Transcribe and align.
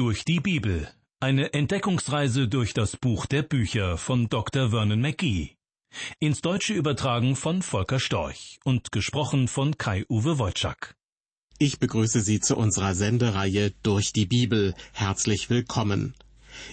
Durch 0.00 0.24
die 0.24 0.40
Bibel. 0.40 0.88
Eine 1.20 1.52
Entdeckungsreise 1.52 2.48
durch 2.48 2.72
das 2.72 2.96
Buch 2.96 3.26
der 3.26 3.42
Bücher 3.42 3.98
von 3.98 4.30
Dr. 4.30 4.70
Vernon 4.70 4.98
McGee. 4.98 5.50
Ins 6.18 6.40
Deutsche 6.40 6.72
übertragen 6.72 7.36
von 7.36 7.60
Volker 7.60 8.00
Storch 8.00 8.58
und 8.64 8.92
gesprochen 8.92 9.46
von 9.46 9.76
Kai-Uwe 9.76 10.38
Wojczak. 10.38 10.94
Ich 11.58 11.80
begrüße 11.80 12.22
Sie 12.22 12.40
zu 12.40 12.56
unserer 12.56 12.94
Sendereihe 12.94 13.74
Durch 13.82 14.14
die 14.14 14.24
Bibel. 14.24 14.74
Herzlich 14.94 15.50
willkommen. 15.50 16.14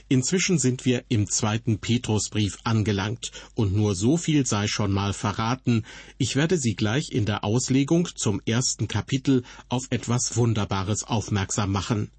Inzwischen 0.07 0.57
sind 0.57 0.85
wir 0.85 1.03
im 1.09 1.27
zweiten 1.29 1.79
Petrusbrief 1.79 2.59
angelangt, 2.63 3.33
und 3.55 3.75
nur 3.75 3.93
so 3.93 4.15
viel 4.15 4.45
sei 4.45 4.67
schon 4.67 4.93
mal 4.93 5.11
verraten, 5.11 5.83
ich 6.17 6.37
werde 6.37 6.57
Sie 6.57 6.75
gleich 6.75 7.11
in 7.11 7.25
der 7.25 7.43
Auslegung 7.43 8.07
zum 8.15 8.41
ersten 8.45 8.87
Kapitel 8.87 9.43
auf 9.67 9.87
etwas 9.89 10.37
Wunderbares 10.37 11.03
aufmerksam 11.03 11.73
machen. 11.73 12.09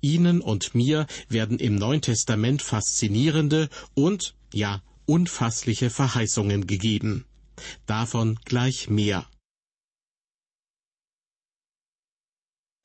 Ihnen 0.00 0.40
und 0.40 0.74
mir 0.74 1.06
werden 1.28 1.58
im 1.58 1.74
Neuen 1.74 2.02
Testament 2.02 2.62
faszinierende 2.62 3.68
und, 3.94 4.34
ja, 4.52 4.82
unfassliche 5.06 5.90
Verheißungen 5.90 6.66
gegeben. 6.66 7.26
Davon 7.86 8.38
gleich 8.44 8.88
mehr. 8.88 9.26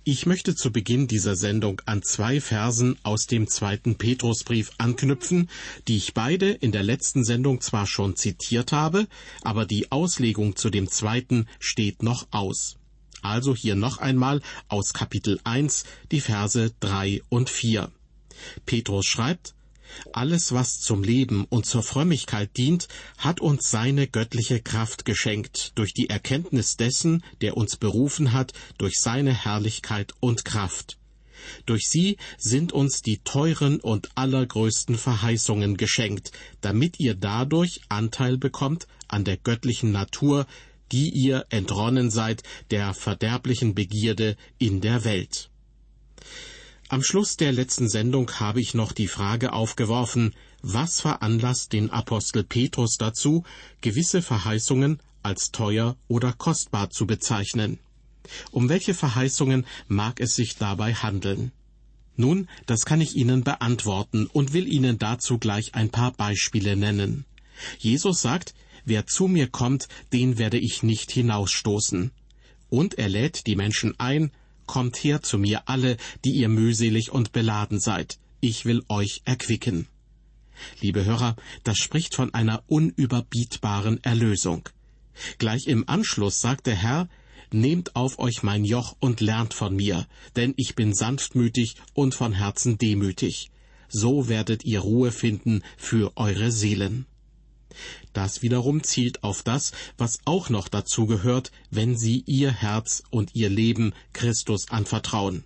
Ich 0.09 0.26
möchte 0.26 0.55
zu 0.55 0.72
Beginn 0.72 1.09
dieser 1.09 1.36
Sendung 1.36 1.81
an 1.86 2.02
zwei 2.02 2.40
Versen 2.40 2.98
aus 3.04 3.26
dem 3.26 3.50
zweiten 3.50 3.98
Petrusbrief 3.98 4.72
anknüpfen, 4.78 5.50
die 5.90 5.98
ich 5.98 6.14
beide 6.14 6.50
in 6.50 6.72
der 6.72 6.84
letzten 6.84 7.26
Sendung 7.26 7.59
zwar 7.59 7.86
schon 7.86 8.16
zitiert 8.16 8.72
habe, 8.72 9.08
aber 9.42 9.66
die 9.66 9.92
Auslegung 9.92 10.56
zu 10.56 10.70
dem 10.70 10.90
zweiten 10.90 11.45
steht 11.59 12.04
noch 12.04 12.26
aus. 12.31 12.78
Also 13.22 13.56
hier 13.56 13.76
noch 13.76 13.98
einmal 13.98 14.42
aus 14.68 14.94
Kapitel 14.94 15.40
1 15.44 15.84
die 16.12 16.22
Verse 16.22 16.72
3 16.80 17.22
und 17.30 17.50
4. 17.50 17.92
Petrus 18.66 19.06
schreibt, 19.06 19.54
alles, 20.14 20.52
was 20.52 20.80
zum 20.80 21.04
Leben 21.04 21.46
und 21.46 21.66
zur 21.66 21.82
Frömmigkeit 21.82 22.56
dient, 22.58 22.88
hat 23.18 23.40
uns 23.40 23.72
seine 23.72 24.08
göttliche 24.08 24.62
Kraft 24.62 25.06
geschenkt, 25.06 25.72
durch 25.76 25.94
die 25.94 26.09
Erkenntnis 26.09 26.76
dessen, 26.78 27.24
der 27.42 27.58
uns 27.58 27.78
berufen 27.78 28.34
hat, 28.34 28.54
durch 28.78 29.00
seine 29.00 29.34
Herrlichkeit 29.34 30.14
und 30.20 30.46
Kraft. 30.46 30.98
Durch 31.66 31.88
sie 31.88 32.18
sind 32.38 32.72
uns 32.74 33.02
die 33.02 33.20
teuren 33.20 33.80
und 33.80 34.09
allergrößten 34.16 34.98
Verheißungen 34.98 35.78
geschenkt, 35.78 36.31
damit 36.62 37.00
ihr 37.00 37.16
dadurch 37.16 37.81
Anteil 37.90 38.38
bekommt 38.38 38.88
an 39.08 39.24
der 39.24 39.38
göttlichen 39.38 39.92
Natur, 39.92 40.46
die 40.92 41.10
ihr 41.10 41.46
entronnen 41.50 42.10
seid 42.10 42.44
der 42.72 42.94
verderblichen 42.94 43.76
Begierde 43.76 44.38
in 44.58 44.82
der 44.82 45.04
Welt. 45.04 45.50
Am 46.90 47.04
Schluss 47.04 47.36
der 47.36 47.52
letzten 47.52 47.90
Sendung 47.90 48.32
habe 48.40 48.62
ich 48.62 48.74
noch 48.74 48.94
die 48.94 49.10
Frage 49.10 49.52
aufgeworfen, 49.52 50.34
was 50.62 51.02
veranlasst 51.02 51.74
den 51.74 51.90
Apostel 51.90 52.44
Petrus 52.44 52.98
dazu, 52.98 53.44
gewisse 53.82 54.22
Verheißungen 54.22 55.00
als 55.22 55.52
teuer 55.52 55.98
oder 56.08 56.32
kostbar 56.32 56.90
zu 56.90 57.06
bezeichnen? 57.06 57.80
Um 58.52 58.70
welche 58.70 58.94
Verheißungen 58.94 59.66
mag 59.88 60.20
es 60.22 60.36
sich 60.36 60.56
dabei 60.58 60.94
handeln? 60.94 61.52
Nun, 62.16 62.48
das 62.66 62.86
kann 62.86 63.02
ich 63.02 63.16
Ihnen 63.16 63.44
beantworten 63.44 64.28
und 64.28 64.54
will 64.54 64.68
Ihnen 64.68 64.98
dazu 64.98 65.38
gleich 65.38 65.76
ein 65.76 65.90
paar 65.90 66.14
Beispiele 66.14 66.76
nennen. 66.76 67.26
Jesus 67.80 68.22
sagt, 68.22 68.54
wer 68.88 69.06
zu 69.06 69.28
mir 69.28 69.48
kommt, 69.48 69.88
den 70.14 70.38
werde 70.38 70.58
ich 70.58 70.84
nicht 70.84 71.12
hinausstoßen. 71.12 72.12
Und 72.70 72.98
er 72.98 73.10
lädt 73.10 73.48
die 73.48 73.56
Menschen 73.56 74.00
ein, 74.00 74.32
Kommt 74.66 75.02
her 75.02 75.22
zu 75.22 75.38
mir 75.38 75.70
alle, 75.70 75.96
die 76.26 76.32
ihr 76.32 76.50
mühselig 76.50 77.10
und 77.10 77.32
beladen 77.32 77.80
seid, 77.80 78.20
ich 78.42 78.66
will 78.66 78.84
euch 78.90 79.22
erquicken. 79.24 79.88
Liebe 80.82 81.06
Hörer, 81.06 81.38
das 81.64 81.78
spricht 81.78 82.14
von 82.16 82.34
einer 82.34 82.64
unüberbietbaren 82.68 84.04
Erlösung. 84.04 84.68
Gleich 85.38 85.68
im 85.68 85.88
Anschluss 85.88 86.42
sagt 86.42 86.68
der 86.68 86.76
Herr, 86.76 87.09
Nehmt 87.50 87.96
auf 87.96 88.20
euch 88.20 88.44
mein 88.44 88.66
Joch 88.66 88.97
und 89.00 89.22
lernt 89.22 89.53
von 89.53 89.74
mir, 89.74 90.06
denn 90.36 90.53
ich 90.58 90.76
bin 90.76 90.94
sanftmütig 90.94 91.76
und 91.94 92.14
von 92.14 92.34
Herzen 92.34 92.78
demütig. 92.78 93.52
So 93.88 94.28
werdet 94.28 94.66
ihr 94.66 94.81
Ruhe 94.81 95.14
finden 95.14 95.64
für 95.78 96.12
eure 96.18 96.52
Seelen. 96.52 97.06
Das 98.14 98.42
wiederum 98.42 98.84
zielt 98.84 99.24
auf 99.24 99.44
das, 99.44 99.72
was 99.98 100.20
auch 100.26 100.50
noch 100.50 100.68
dazu 100.68 101.06
gehört, 101.06 101.52
wenn 101.70 101.98
Sie 101.98 102.24
Ihr 102.26 102.52
Herz 102.52 103.04
und 103.10 103.36
Ihr 103.36 103.50
Leben 103.50 103.94
Christus 104.14 104.70
anvertrauen. 104.70 105.44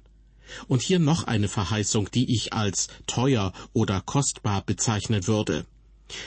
Und 0.67 0.81
hier 0.81 0.99
noch 0.99 1.25
eine 1.25 1.47
Verheißung, 1.47 2.09
die 2.11 2.33
ich 2.33 2.53
als 2.53 2.87
teuer 3.07 3.53
oder 3.73 4.01
kostbar 4.01 4.61
bezeichnen 4.63 5.27
würde. 5.27 5.65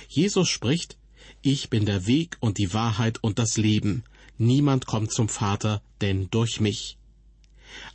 Jesus 0.09 0.49
spricht, 0.49 0.97
ich 1.43 1.69
bin 1.69 1.85
der 1.85 2.07
Weg 2.07 2.39
und 2.41 2.59
die 2.59 2.73
Wahrheit 2.73 3.23
und 3.23 3.39
das 3.39 3.57
Leben. 3.57 4.05
Niemand 4.39 4.87
kommt 4.87 5.13
zum 5.13 5.29
Vater, 5.29 5.83
denn 6.01 6.31
durch 6.31 6.61
mich. 6.61 6.97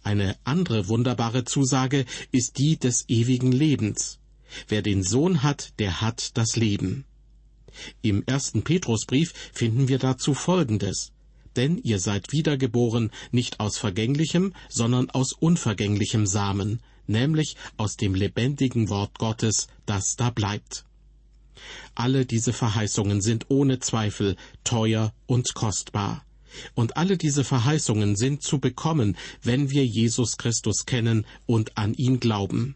Eine 0.03 0.37
andere 0.43 0.87
wunderbare 0.87 1.45
Zusage 1.45 2.05
ist 2.31 2.57
die 2.57 2.77
des 2.77 3.05
ewigen 3.07 3.51
Lebens. 3.51 4.19
Wer 4.67 4.81
den 4.81 5.03
Sohn 5.03 5.43
hat, 5.43 5.73
der 5.79 6.01
hat 6.01 6.37
das 6.37 6.55
Leben. 6.55 7.05
Im 8.01 8.23
ersten 8.25 8.63
Petrusbrief 8.63 9.33
finden 9.53 9.87
wir 9.87 9.99
dazu 9.99 10.33
Folgendes. 10.33 11.11
Denn 11.55 11.77
ihr 11.77 11.99
seid 11.99 12.31
wiedergeboren 12.31 13.11
nicht 13.31 13.59
aus 13.59 13.77
vergänglichem, 13.77 14.53
sondern 14.69 15.09
aus 15.09 15.33
unvergänglichem 15.33 16.25
Samen, 16.25 16.81
nämlich 17.07 17.55
aus 17.77 17.95
dem 17.97 18.15
lebendigen 18.15 18.89
Wort 18.89 19.17
Gottes, 19.17 19.67
das 19.85 20.15
da 20.15 20.29
bleibt. 20.29 20.85
Alle 21.95 22.25
diese 22.25 22.53
Verheißungen 22.53 23.21
sind 23.21 23.45
ohne 23.49 23.79
Zweifel 23.79 24.35
teuer 24.63 25.13
und 25.25 25.53
kostbar. 25.53 26.23
Und 26.73 26.97
alle 26.97 27.17
diese 27.17 27.43
Verheißungen 27.43 28.15
sind 28.15 28.41
zu 28.41 28.59
bekommen, 28.59 29.17
wenn 29.43 29.69
wir 29.69 29.85
Jesus 29.85 30.37
Christus 30.37 30.85
kennen 30.85 31.25
und 31.45 31.77
an 31.77 31.93
ihn 31.93 32.19
glauben. 32.19 32.75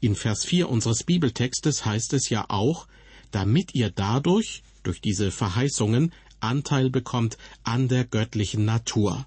In 0.00 0.14
Vers 0.14 0.44
4 0.44 0.68
unseres 0.68 1.04
Bibeltextes 1.04 1.84
heißt 1.84 2.12
es 2.14 2.28
ja 2.28 2.46
auch, 2.48 2.86
damit 3.34 3.74
ihr 3.74 3.90
dadurch, 3.90 4.62
durch 4.84 5.00
diese 5.00 5.32
Verheißungen, 5.32 6.12
Anteil 6.38 6.88
bekommt 6.88 7.36
an 7.64 7.88
der 7.88 8.04
göttlichen 8.04 8.64
Natur. 8.64 9.26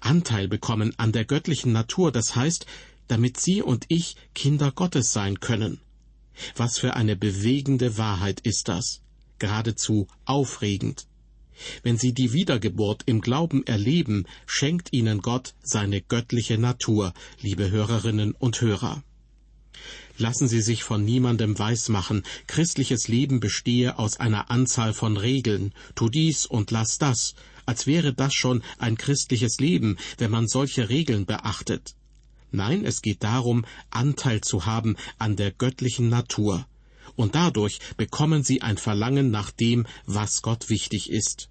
Anteil 0.00 0.48
bekommen 0.48 0.92
an 0.98 1.12
der 1.12 1.24
göttlichen 1.24 1.72
Natur, 1.72 2.12
das 2.12 2.36
heißt, 2.36 2.66
damit 3.08 3.38
Sie 3.40 3.62
und 3.62 3.86
ich 3.88 4.16
Kinder 4.34 4.70
Gottes 4.70 5.12
sein 5.12 5.40
können. 5.40 5.80
Was 6.56 6.78
für 6.78 6.94
eine 6.94 7.16
bewegende 7.16 7.96
Wahrheit 7.96 8.40
ist 8.40 8.68
das, 8.68 9.00
geradezu 9.38 10.08
aufregend. 10.26 11.06
Wenn 11.82 11.96
Sie 11.96 12.12
die 12.12 12.34
Wiedergeburt 12.34 13.04
im 13.06 13.22
Glauben 13.22 13.66
erleben, 13.66 14.26
schenkt 14.44 14.92
Ihnen 14.92 15.22
Gott 15.22 15.54
seine 15.62 16.02
göttliche 16.02 16.58
Natur, 16.58 17.14
liebe 17.40 17.70
Hörerinnen 17.70 18.32
und 18.32 18.60
Hörer. 18.60 19.02
Lassen 20.18 20.48
Sie 20.48 20.62
sich 20.62 20.82
von 20.82 21.04
niemandem 21.04 21.58
weismachen, 21.58 22.22
christliches 22.46 23.06
Leben 23.06 23.38
bestehe 23.38 23.98
aus 23.98 24.18
einer 24.18 24.50
Anzahl 24.50 24.94
von 24.94 25.18
Regeln, 25.18 25.74
tu 25.94 26.08
dies 26.08 26.46
und 26.46 26.70
lass 26.70 26.96
das, 26.96 27.34
als 27.66 27.86
wäre 27.86 28.14
das 28.14 28.32
schon 28.32 28.62
ein 28.78 28.96
christliches 28.96 29.58
Leben, 29.58 29.98
wenn 30.16 30.30
man 30.30 30.48
solche 30.48 30.88
Regeln 30.88 31.26
beachtet. 31.26 31.96
Nein, 32.50 32.86
es 32.86 33.02
geht 33.02 33.24
darum, 33.24 33.66
Anteil 33.90 34.40
zu 34.40 34.64
haben 34.64 34.96
an 35.18 35.36
der 35.36 35.50
göttlichen 35.50 36.08
Natur. 36.08 36.66
Und 37.14 37.34
dadurch 37.34 37.80
bekommen 37.96 38.42
Sie 38.42 38.62
ein 38.62 38.78
Verlangen 38.78 39.30
nach 39.30 39.50
dem, 39.50 39.86
was 40.06 40.40
Gott 40.40 40.70
wichtig 40.70 41.10
ist. 41.10 41.50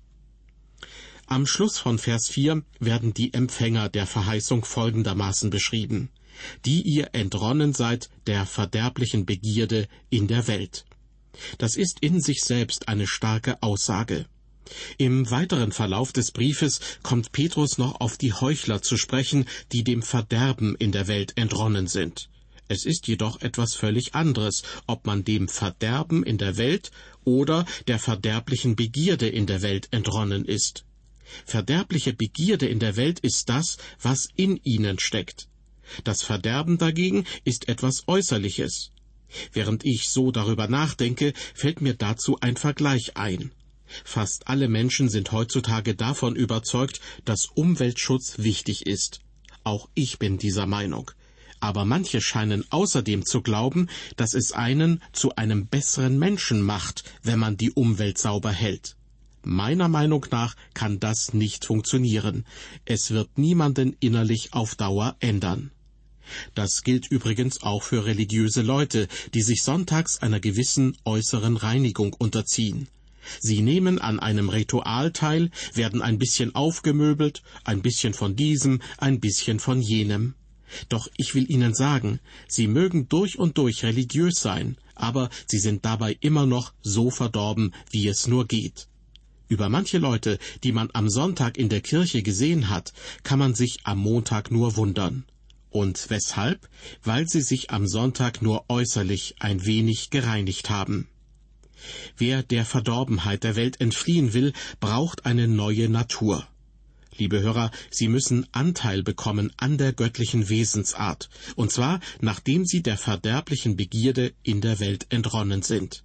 Am 1.28 1.46
Schluss 1.46 1.78
von 1.78 2.00
Vers 2.00 2.30
4 2.30 2.64
werden 2.80 3.14
die 3.14 3.34
Empfänger 3.34 3.90
der 3.90 4.08
Verheißung 4.08 4.66
folgendermaßen 4.66 5.50
beschrieben 5.50 6.09
die 6.66 6.81
ihr 6.81 7.09
entronnen 7.13 7.73
seid 7.73 8.09
der 8.28 8.46
verderblichen 8.46 9.26
Begierde 9.26 9.87
in 10.09 10.28
der 10.28 10.47
Welt. 10.47 10.85
Das 11.58 11.76
ist 11.76 11.99
in 12.02 12.22
sich 12.22 12.41
selbst 12.41 12.87
eine 12.87 13.08
starke 13.08 13.61
Aussage. 13.61 14.26
Im 14.97 15.29
weiteren 15.29 15.72
Verlauf 15.72 16.11
des 16.11 16.32
Briefes 16.32 16.79
kommt 17.03 17.32
Petrus 17.32 17.78
noch 17.78 17.99
auf 18.02 18.17
die 18.17 18.34
Heuchler 18.34 18.82
zu 18.82 18.97
sprechen, 18.97 19.46
die 19.72 19.84
dem 19.84 20.02
Verderben 20.02 20.76
in 20.76 20.91
der 20.91 21.08
Welt 21.08 21.34
entronnen 21.35 21.87
sind. 21.87 22.29
Es 22.67 22.85
ist 22.85 23.08
jedoch 23.08 23.41
etwas 23.41 23.76
völlig 23.76 24.16
anderes, 24.16 24.64
ob 24.87 25.05
man 25.05 25.23
dem 25.23 25.47
Verderben 25.47 26.23
in 26.23 26.40
der 26.40 26.58
Welt 26.58 26.90
oder 27.23 27.66
der 27.87 27.99
verderblichen 27.99 28.76
Begierde 28.76 29.28
in 29.28 29.46
der 29.46 29.61
Welt 29.61 29.87
entronnen 29.91 30.46
ist. 30.46 30.84
Verderbliche 31.46 32.14
Begierde 32.14 32.67
in 32.67 32.79
der 32.79 32.96
Welt 32.96 33.20
ist 33.20 33.49
das, 33.49 33.78
was 34.02 34.29
in 34.35 34.59
ihnen 34.64 34.97
steckt. 34.97 35.47
Das 36.03 36.23
Verderben 36.23 36.78
dagegen 36.78 37.26
ist 37.43 37.67
etwas 37.67 38.08
Äußerliches. 38.08 38.91
Während 39.52 39.85
ich 39.85 40.09
so 40.09 40.32
darüber 40.32 40.67
nachdenke, 40.67 41.34
fällt 41.53 41.82
mir 41.82 41.96
dazu 41.96 42.37
ein 42.41 42.58
Vergleich 42.58 43.17
ein. 43.17 43.52
Fast 44.03 44.47
alle 44.47 44.67
Menschen 44.67 45.09
sind 45.09 45.32
heutzutage 45.32 45.96
davon 45.96 46.35
überzeugt, 46.35 47.02
dass 47.23 47.47
Umweltschutz 47.47 48.40
wichtig 48.40 48.85
ist. 48.85 49.22
Auch 49.64 49.90
ich 49.93 50.20
bin 50.20 50.37
dieser 50.37 50.66
Meinung. 50.66 51.11
aber 51.59 51.85
manche 51.85 52.22
scheinen 52.22 52.64
außerdem 52.70 53.26
zu 53.26 53.41
glauben, 53.41 53.90
dass 54.17 54.35
es 54.35 54.52
einen 54.52 55.02
zu 55.14 55.35
einem 55.35 55.66
besseren 55.67 56.20
Menschen 56.20 56.61
macht, 56.61 57.03
wenn 57.23 57.40
man 57.40 57.58
die 57.58 57.72
Umwelt 57.72 58.20
sauber 58.20 58.52
hält. 58.52 58.96
Meiner 59.41 59.87
Meinung 59.87 60.26
nach 60.32 60.55
kann 60.73 60.99
das 60.99 61.34
nicht 61.34 61.66
funktionieren. 61.66 62.46
Es 62.84 63.11
wird 63.11 63.37
niemanden 63.37 63.96
innerlich 63.99 64.53
auf 64.53 64.76
Dauer 64.76 65.16
ändern. 65.20 65.72
Das 66.53 66.83
gilt 66.83 67.07
übrigens 67.11 67.63
auch 67.63 67.83
für 67.83 68.05
religiöse 68.05 68.61
Leute, 68.61 69.07
die 69.33 69.41
sich 69.41 69.63
sonntags 69.63 70.22
einer 70.22 70.39
gewissen 70.39 70.97
äußeren 71.05 71.57
Reinigung 71.57 72.13
unterziehen. 72.13 72.87
Sie 73.39 73.61
nehmen 73.61 73.99
an 73.99 74.19
einem 74.19 74.49
Ritual 74.49 75.11
teil, 75.11 75.49
werden 75.73 76.01
ein 76.01 76.19
bisschen 76.19 76.53
aufgemöbelt, 76.53 77.41
ein 77.63 77.81
bisschen 77.81 78.13
von 78.13 78.35
diesem, 78.35 78.81
ein 78.97 79.19
bisschen 79.19 79.59
von 79.59 79.81
jenem. 79.81 80.35
Doch 80.89 81.07
ich 81.17 81.35
will 81.35 81.49
Ihnen 81.49 81.73
sagen, 81.73 82.19
Sie 82.47 82.67
mögen 82.67 83.07
durch 83.09 83.37
und 83.37 83.57
durch 83.57 83.83
religiös 83.83 84.39
sein, 84.39 84.77
aber 84.95 85.29
Sie 85.47 85.59
sind 85.59 85.85
dabei 85.85 86.17
immer 86.22 86.45
noch 86.45 86.73
so 86.81 87.09
verdorben, 87.11 87.73
wie 87.91 88.07
es 88.07 88.27
nur 88.27 88.45
geht. 88.47 88.87
Über 89.47 89.69
manche 89.69 89.99
Leute, 89.99 90.39
die 90.63 90.72
man 90.72 90.89
am 90.93 91.07
Sonntag 91.09 91.57
in 91.57 91.69
der 91.69 91.81
Kirche 91.81 92.23
gesehen 92.23 92.69
hat, 92.69 92.93
kann 93.23 93.37
man 93.37 93.53
sich 93.53 93.79
am 93.83 93.99
Montag 93.99 94.49
nur 94.49 94.75
wundern. 94.75 95.23
Und 95.75 96.09
weshalb? 96.09 96.69
Weil 97.03 97.27
sie 97.27 97.41
sich 97.41 97.69
am 97.69 97.85
Sonntag 97.85 98.41
nur 98.41 98.63
äußerlich 98.69 99.35
ein 99.39 99.66
wenig 99.66 100.09
gereinigt 100.09 100.69
haben. 100.69 101.09
Wer 102.16 102.43
der 102.43 102.63
Verdorbenheit 102.63 103.43
der 103.43 103.57
Welt 103.57 103.81
entfliehen 103.81 104.31
will, 104.31 104.53
braucht 104.79 105.25
eine 105.25 105.49
neue 105.49 105.89
Natur. 105.89 106.47
Liebe 107.17 107.41
Hörer, 107.41 107.72
Sie 107.91 108.07
müssen 108.07 108.47
Anteil 108.53 109.03
bekommen 109.03 109.51
an 109.57 109.77
der 109.77 109.91
göttlichen 109.91 110.47
Wesensart, 110.47 111.29
und 111.57 111.73
zwar 111.73 111.99
nachdem 112.22 112.63
Sie 112.63 112.81
der 112.81 112.97
verderblichen 112.97 113.75
Begierde 113.75 114.31
in 114.43 114.61
der 114.61 114.79
Welt 114.79 115.07
entronnen 115.09 115.61
sind. 115.61 116.03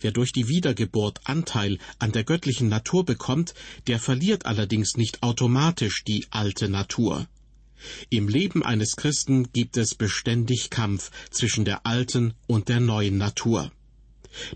Wer 0.00 0.12
durch 0.12 0.32
die 0.32 0.48
Wiedergeburt 0.48 1.20
Anteil 1.24 1.78
an 1.98 2.12
der 2.12 2.24
göttlichen 2.24 2.68
Natur 2.68 3.06
bekommt, 3.06 3.54
der 3.86 3.98
verliert 3.98 4.44
allerdings 4.44 4.98
nicht 4.98 5.22
automatisch 5.22 6.04
die 6.04 6.26
alte 6.28 6.68
Natur. 6.68 7.26
Im 8.08 8.28
Leben 8.28 8.62
eines 8.62 8.96
Christen 8.96 9.52
gibt 9.52 9.76
es 9.76 9.94
beständig 9.94 10.70
Kampf 10.70 11.10
zwischen 11.30 11.64
der 11.64 11.86
alten 11.86 12.34
und 12.46 12.68
der 12.68 12.80
neuen 12.80 13.18
Natur. 13.18 13.72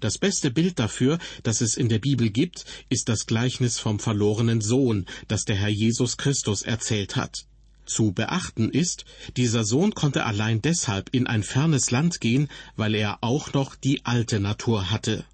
Das 0.00 0.19
beste 0.19 0.50
Bild 0.50 0.79
dafür, 0.79 1.19
das 1.43 1.61
es 1.61 1.76
in 1.76 1.88
der 1.88 1.99
Bibel 1.99 2.31
gibt, 2.31 2.65
ist 2.88 3.09
das 3.09 3.26
Gleichnis 3.26 3.79
vom 3.79 3.99
verlorenen 3.99 4.61
Sohn, 4.61 5.06
das 5.29 5.44
der 5.44 5.56
Herr 5.56 5.69
Jesus 5.69 6.17
Christus 6.17 6.62
erzählt 6.62 7.17
hat. 7.17 7.47
Zu 7.87 8.12
beachten 8.12 8.71
ist, 8.71 9.05
dieser 9.37 9.65
Sohn 9.65 9.94
konnte 9.94 10.25
allein 10.25 10.62
deshalb 10.62 11.11
in 11.12 11.27
ein 11.27 11.43
fernes 11.43 11.91
Land 11.91 12.20
gehen, 12.20 12.49
weil 12.77 12.94
er 12.94 13.19
auch 13.20 13.53
noch 13.53 13.77
die 13.77 14.05
alte 14.06 14.41
Natur 14.41 14.91
hatte. 14.91 15.25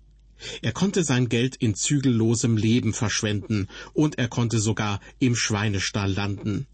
Er 0.62 0.72
konnte 0.72 1.04
sein 1.04 1.28
Geld 1.28 1.56
in 1.56 1.74
zügellosem 1.74 2.56
Leben 2.56 2.92
verschwenden, 2.92 3.68
und 3.92 4.18
er 4.18 4.28
konnte 4.28 4.58
sogar 4.58 5.00
im 5.18 5.36
Schweinestall 5.36 6.12
landen. 6.12 6.66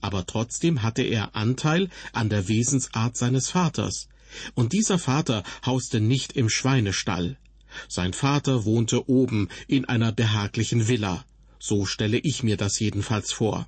Aber 0.00 0.26
trotzdem 0.26 0.82
hatte 0.82 1.02
er 1.02 1.34
Anteil 1.36 1.88
an 2.12 2.28
der 2.28 2.48
Wesensart 2.48 3.16
seines 3.16 3.50
Vaters, 3.50 4.08
und 4.54 4.72
dieser 4.72 4.98
Vater 4.98 5.42
hauste 5.64 6.00
nicht 6.00 6.32
im 6.32 6.48
Schweinestall. 6.48 7.36
Sein 7.88 8.12
Vater 8.12 8.64
wohnte 8.64 9.08
oben 9.08 9.48
in 9.66 9.84
einer 9.84 10.12
behaglichen 10.12 10.88
Villa. 10.88 11.24
So 11.58 11.86
stelle 11.86 12.18
ich 12.18 12.42
mir 12.42 12.56
das 12.56 12.78
jedenfalls 12.78 13.32
vor. 13.32 13.66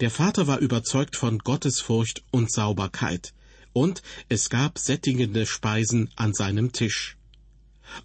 Der 0.00 0.10
Vater 0.10 0.46
war 0.46 0.58
überzeugt 0.58 1.16
von 1.16 1.38
Gottesfurcht 1.38 2.24
und 2.30 2.50
Sauberkeit, 2.50 3.32
und 3.72 4.02
es 4.28 4.50
gab 4.50 4.78
sättigende 4.78 5.46
Speisen 5.46 6.10
an 6.16 6.34
seinem 6.34 6.72
Tisch. 6.72 7.16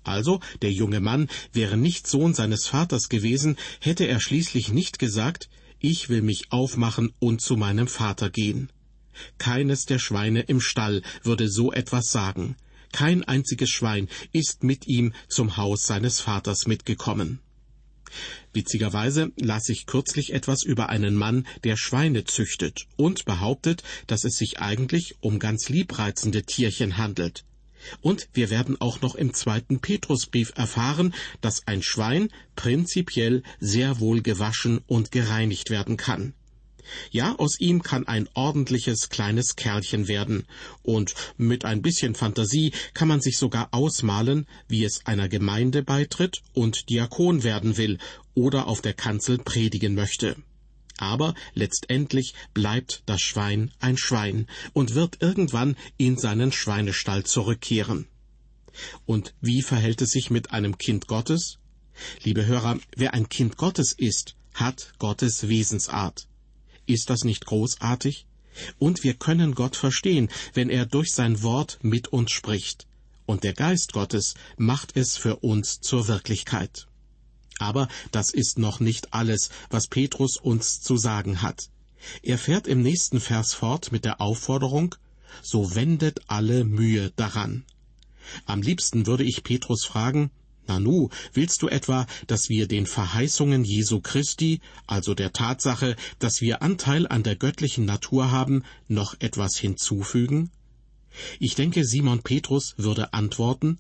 Also, 0.04 0.40
der 0.62 0.72
junge 0.72 1.00
Mann 1.00 1.30
wäre 1.54 1.78
nicht 1.78 2.08
Sohn 2.08 2.34
seines 2.34 2.68
Vaters 2.68 3.10
gewesen, 3.10 3.58
hätte 3.80 4.06
er 4.06 4.20
schließlich 4.20 4.72
nicht 4.72 5.00
gesagt, 5.00 5.50
ich 5.80 6.10
will 6.10 6.22
mich 6.22 6.52
aufmachen 6.52 7.14
und 7.20 7.42
zu 7.42 7.58
meinem 7.58 7.88
Vater 7.88 8.30
gehen. 8.30 8.70
Keines 9.38 9.86
der 9.86 10.00
Schweine 10.00 10.42
im 10.42 10.62
Stall 10.62 11.02
würde 11.24 11.50
so 11.50 11.72
etwas 11.72 12.12
sagen. 12.12 12.56
Kein 12.92 13.24
einziges 13.24 13.70
Schwein 13.70 14.08
ist 14.32 14.64
mit 14.64 14.88
ihm 14.88 15.14
zum 15.28 15.58
Haus 15.58 15.84
seines 15.84 16.20
Vaters 16.20 16.68
mitgekommen. 16.68 17.40
Witzigerweise 18.54 19.32
las 19.36 19.70
ich 19.70 19.86
kürzlich 19.86 20.34
etwas 20.34 20.64
über 20.64 20.90
einen 20.90 21.16
Mann, 21.16 21.46
der 21.64 21.78
Schweine 21.78 22.24
züchtet 22.24 22.88
und 22.96 23.26
behauptet, 23.26 23.84
dass 24.08 24.24
es 24.24 24.38
sich 24.38 24.60
eigentlich 24.60 25.16
um 25.20 25.40
ganz 25.40 25.70
liebreizende 25.70 26.44
Tierchen 26.44 26.98
handelt. 26.98 27.44
Und 28.02 28.28
wir 28.34 28.50
werden 28.50 28.80
auch 28.82 29.02
noch 29.02 29.16
im 29.16 29.34
zweiten 29.34 29.80
Petrusbrief 29.80 30.54
erfahren, 30.56 31.14
dass 31.42 31.68
ein 31.68 31.82
Schwein 31.82 32.30
prinzipiell 32.56 33.44
sehr 33.60 34.00
wohl 34.00 34.22
gewaschen 34.22 34.82
und 34.88 35.12
gereinigt 35.12 35.70
werden 35.70 35.98
kann. 35.98 36.34
Ja, 37.12 37.36
aus 37.38 37.60
ihm 37.60 37.84
kann 37.84 38.08
ein 38.08 38.30
ordentliches 38.34 39.10
kleines 39.10 39.56
Kerlchen 39.56 40.08
werden, 40.08 40.46
und 40.84 41.14
mit 41.38 41.66
ein 41.66 41.82
bisschen 41.82 42.16
Fantasie 42.16 42.72
kann 42.94 43.08
man 43.08 43.22
sich 43.22 43.38
sogar 43.38 43.70
ausmalen, 43.72 44.48
wie 44.68 44.86
es 44.86 45.06
einer 45.06 45.28
Gemeinde 45.28 45.84
beitritt 45.84 46.42
und 46.54 46.90
Diakon 46.90 47.44
werden 47.44 47.78
will 47.78 47.98
oder 48.36 48.68
auf 48.68 48.82
der 48.82 48.94
Kanzel 48.94 49.38
predigen 49.38 49.96
möchte. 49.96 50.38
Aber 50.98 51.36
letztendlich 51.54 52.34
bleibt 52.54 53.04
das 53.06 53.22
Schwein 53.22 53.72
ein 53.80 53.98
Schwein 53.98 54.48
und 54.74 54.96
wird 54.96 55.22
irgendwann 55.22 55.76
in 55.98 56.18
seinen 56.18 56.52
Schweinestall 56.52 57.24
zurückkehren. 57.24 58.08
Und 59.06 59.34
wie 59.42 59.62
verhält 59.62 60.02
es 60.02 60.12
sich 60.12 60.30
mit 60.30 60.52
einem 60.52 60.78
Kind 60.78 61.08
Gottes? 61.08 61.60
Liebe 62.24 62.46
Hörer, 62.46 62.80
wer 62.96 63.14
ein 63.14 63.30
Kind 63.30 63.58
Gottes 63.58 63.92
ist, 63.92 64.36
hat 64.54 64.94
Gottes 65.00 65.48
Wesensart. 65.48 66.28
Ist 66.86 67.10
das 67.10 67.24
nicht 67.24 67.46
großartig? 67.46 68.26
Und 68.80 69.04
wir 69.04 69.14
können 69.14 69.54
Gott 69.54 69.76
verstehen, 69.76 70.30
wenn 70.54 70.70
er 70.70 70.86
durch 70.86 71.12
sein 71.12 71.44
Wort 71.44 71.80
mit 71.82 72.08
uns 72.08 72.32
spricht. 72.32 72.88
Und 73.26 73.44
der 73.44 73.54
Geist 73.54 73.94
Gottes 73.94 74.36
macht 74.58 74.96
es 74.96 75.18
für 75.18 75.38
uns 75.38 75.80
zur 75.82 76.08
Wirklichkeit. 76.08 76.88
Aber 77.60 77.88
das 78.12 78.32
ist 78.32 78.60
noch 78.60 78.80
nicht 78.80 79.14
alles, 79.14 79.50
was 79.70 79.88
Petrus 79.88 80.38
uns 80.38 80.82
zu 80.82 80.98
sagen 80.98 81.42
hat. 81.42 81.70
Er 82.22 82.38
fährt 82.38 82.68
im 82.68 82.82
nächsten 82.82 83.20
Vers 83.20 83.54
fort 83.54 83.92
mit 83.92 84.06
der 84.06 84.22
Aufforderung, 84.22 84.96
so 85.42 85.76
wendet 85.76 86.22
alle 86.28 86.64
Mühe 86.64 87.12
daran. 87.16 87.66
Am 88.46 88.62
liebsten 88.62 89.08
würde 89.08 89.24
ich 89.24 89.44
Petrus 89.44 89.86
fragen, 89.86 90.32
Nanu, 90.68 91.10
willst 91.34 91.62
du 91.62 91.70
etwa, 91.70 92.06
dass 92.28 92.50
wir 92.50 92.68
den 92.68 92.86
Verheißungen 92.86 93.64
Jesu 93.64 94.02
Christi, 94.02 94.60
also 94.86 95.14
der 95.14 95.32
Tatsache, 95.32 95.96
dass 96.20 96.42
wir 96.42 96.62
Anteil 96.62 97.08
an 97.08 97.24
der 97.24 97.38
göttlichen 97.38 97.86
Natur 97.86 98.32
haben, 98.32 98.64
noch 98.88 99.16
etwas 99.20 99.58
hinzufügen? 99.58 100.52
Ich 101.40 101.56
denke, 101.56 101.86
Simon 101.86 102.22
Petrus 102.22 102.76
würde 102.78 103.14
antworten, 103.14 103.78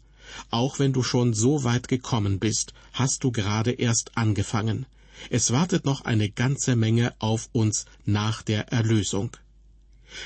auch 0.49 0.79
wenn 0.79 0.93
du 0.93 1.03
schon 1.03 1.33
so 1.33 1.63
weit 1.63 1.87
gekommen 1.87 2.39
bist, 2.39 2.73
hast 2.93 3.23
du 3.23 3.31
gerade 3.31 3.71
erst 3.71 4.17
angefangen. 4.17 4.85
Es 5.29 5.51
wartet 5.51 5.85
noch 5.85 6.01
eine 6.01 6.29
ganze 6.29 6.75
Menge 6.75 7.13
auf 7.19 7.49
uns 7.51 7.85
nach 8.05 8.41
der 8.41 8.71
Erlösung. 8.71 9.35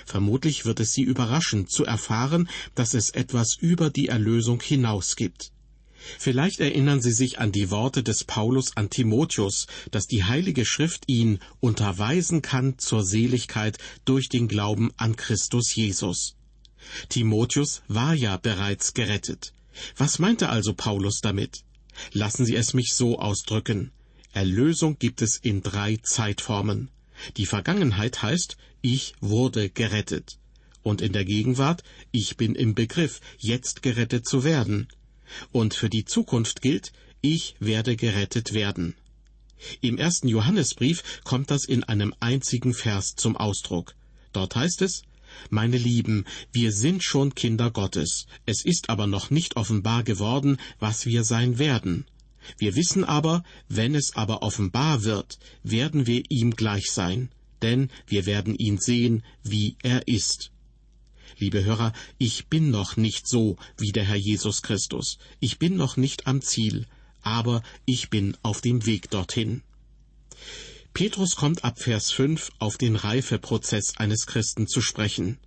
Vermutlich 0.06 0.66
wird 0.66 0.80
es 0.80 0.94
Sie 0.94 1.02
überraschen 1.02 1.68
zu 1.68 1.86
erfahren, 1.86 2.50
dass 2.76 2.94
es 2.94 3.10
etwas 3.10 3.56
über 3.60 3.90
die 3.90 4.08
Erlösung 4.08 4.62
hinaus 4.62 5.16
gibt. 5.16 5.52
Vielleicht 6.18 6.60
erinnern 6.60 7.02
Sie 7.02 7.12
sich 7.12 7.40
an 7.40 7.52
die 7.52 7.70
Worte 7.70 8.04
des 8.04 8.24
Paulus 8.24 8.76
an 8.76 8.90
Timotheus, 8.90 9.68
dass 9.92 10.08
die 10.08 10.24
Heilige 10.24 10.66
Schrift 10.66 11.04
ihn 11.08 11.40
unterweisen 11.60 12.42
kann 12.42 12.78
zur 12.80 13.04
Seligkeit 13.04 13.78
durch 14.06 14.28
den 14.30 14.48
Glauben 14.48 14.92
an 14.98 15.16
Christus 15.16 15.76
Jesus. 15.76 16.36
Timotheus 17.10 17.84
war 17.88 18.14
ja 18.16 18.38
bereits 18.38 18.94
gerettet. 18.94 19.54
Was 19.98 20.20
meinte 20.20 20.50
also 20.50 20.74
Paulus 20.74 21.22
damit? 21.22 21.64
Lassen 22.14 22.46
Sie 22.46 22.56
es 22.56 22.74
mich 22.74 22.94
so 22.94 23.20
ausdrücken. 23.20 23.92
Erlösung 24.34 24.98
gibt 24.98 25.22
es 25.22 25.38
in 25.38 25.62
drei 25.62 25.98
Zeitformen. 25.98 26.90
Die 27.38 27.46
Vergangenheit 27.46 28.22
heißt, 28.22 28.58
ich 28.82 29.14
wurde 29.20 29.70
gerettet. 29.70 30.38
Und 30.84 31.02
in 31.02 31.14
der 31.14 31.26
Gegenwart, 31.26 31.84
ich 32.12 32.38
bin 32.38 32.56
im 32.56 32.74
Begriff, 32.74 33.22
jetzt 33.38 33.82
gerettet 33.82 34.28
zu 34.28 34.44
werden. 34.44 34.88
Und 35.52 35.74
für 35.74 35.90
die 35.90 36.06
Zukunft 36.06 36.62
gilt, 36.62 36.92
ich 37.22 37.56
werde 37.60 37.96
gerettet 37.96 38.54
werden. 38.54 38.96
Im 39.82 39.98
ersten 39.98 40.28
Johannesbrief 40.28 41.22
kommt 41.24 41.52
das 41.52 41.66
in 41.66 41.84
einem 41.84 42.16
einzigen 42.20 42.74
Vers 42.74 43.16
zum 43.16 43.38
Ausdruck. 43.38 43.96
Dort 44.34 44.56
heißt 44.56 44.82
es, 44.82 45.04
meine 45.50 45.78
Lieben, 45.78 46.26
wir 46.52 46.72
sind 46.72 47.04
schon 47.04 47.36
Kinder 47.36 47.72
Gottes, 47.72 48.26
es 48.46 48.64
ist 48.64 48.90
aber 48.90 49.08
noch 49.08 49.30
nicht 49.30 49.56
offenbar 49.56 50.04
geworden, 50.04 50.58
was 50.80 51.06
wir 51.06 51.24
sein 51.24 51.60
werden. 51.60 52.06
Wir 52.58 52.76
wissen 52.76 53.04
aber, 53.04 53.44
wenn 53.70 53.96
es 53.96 54.16
aber 54.16 54.42
offenbar 54.42 55.04
wird, 55.04 55.40
werden 55.64 56.08
wir 56.08 56.24
ihm 56.30 56.56
gleich 56.56 56.92
sein, 56.92 57.30
denn 57.62 57.90
wir 58.08 58.26
werden 58.26 58.56
ihn 58.56 58.80
sehen, 58.80 59.24
wie 59.44 59.76
er 59.84 60.08
ist. 60.08 60.52
liebe 61.38 61.64
Hörer, 61.64 61.94
ich 62.18 62.48
bin 62.48 62.70
noch 62.70 62.98
nicht 62.98 63.28
so 63.28 63.58
wie 63.78 63.92
der 63.92 64.04
Herr 64.04 64.16
Jesus 64.16 64.62
Christus. 64.62 65.18
Ich 65.40 65.58
bin 65.58 65.76
noch 65.76 65.98
nicht 65.98 66.28
am 66.28 66.42
Ziel, 66.42 66.86
aber 67.22 67.64
ich 67.86 68.10
bin 68.10 68.38
auf 68.44 68.62
dem 68.62 68.86
Weg 68.86 69.10
dorthin. 69.10 69.64
Petrus 70.94 71.38
kommt 71.38 71.64
ab 71.64 71.80
Vers 71.80 72.12
5 72.12 72.52
auf 72.60 72.78
den 72.78 72.98
Reifeprozess 72.98 73.98
eines 73.98 74.26
Christen 74.26 74.68
zu 74.68 74.82
sprechen. 74.82 75.38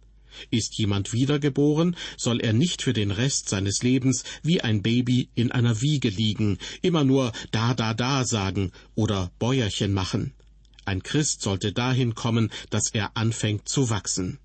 Ist 0.50 0.76
jemand 0.78 1.12
wiedergeboren, 1.12 1.96
soll 2.16 2.40
er 2.40 2.52
nicht 2.52 2.82
für 2.82 2.94
den 2.94 3.10
Rest 3.10 3.50
seines 3.50 3.82
Lebens 3.82 4.24
wie 4.42 4.62
ein 4.62 4.82
Baby 4.82 5.28
in 5.34 5.52
einer 5.52 5.80
Wiege 5.80 6.08
liegen, 6.08 6.58
immer 6.82 7.04
nur 7.04 7.32
da, 7.52 7.74
da, 7.74 7.94
da 7.94 8.24
sagen 8.24 8.72
oder 8.94 9.30
Bäuerchen 9.38 9.92
machen. 9.92 10.32
Ein 10.86 11.02
Christ 11.02 11.42
sollte 11.42 11.72
dahin 11.72 12.14
kommen, 12.14 12.50
dass 12.70 12.92
er 12.92 13.16
anfängt 13.16 13.68
zu 13.68 13.90
wachsen. 13.90 14.38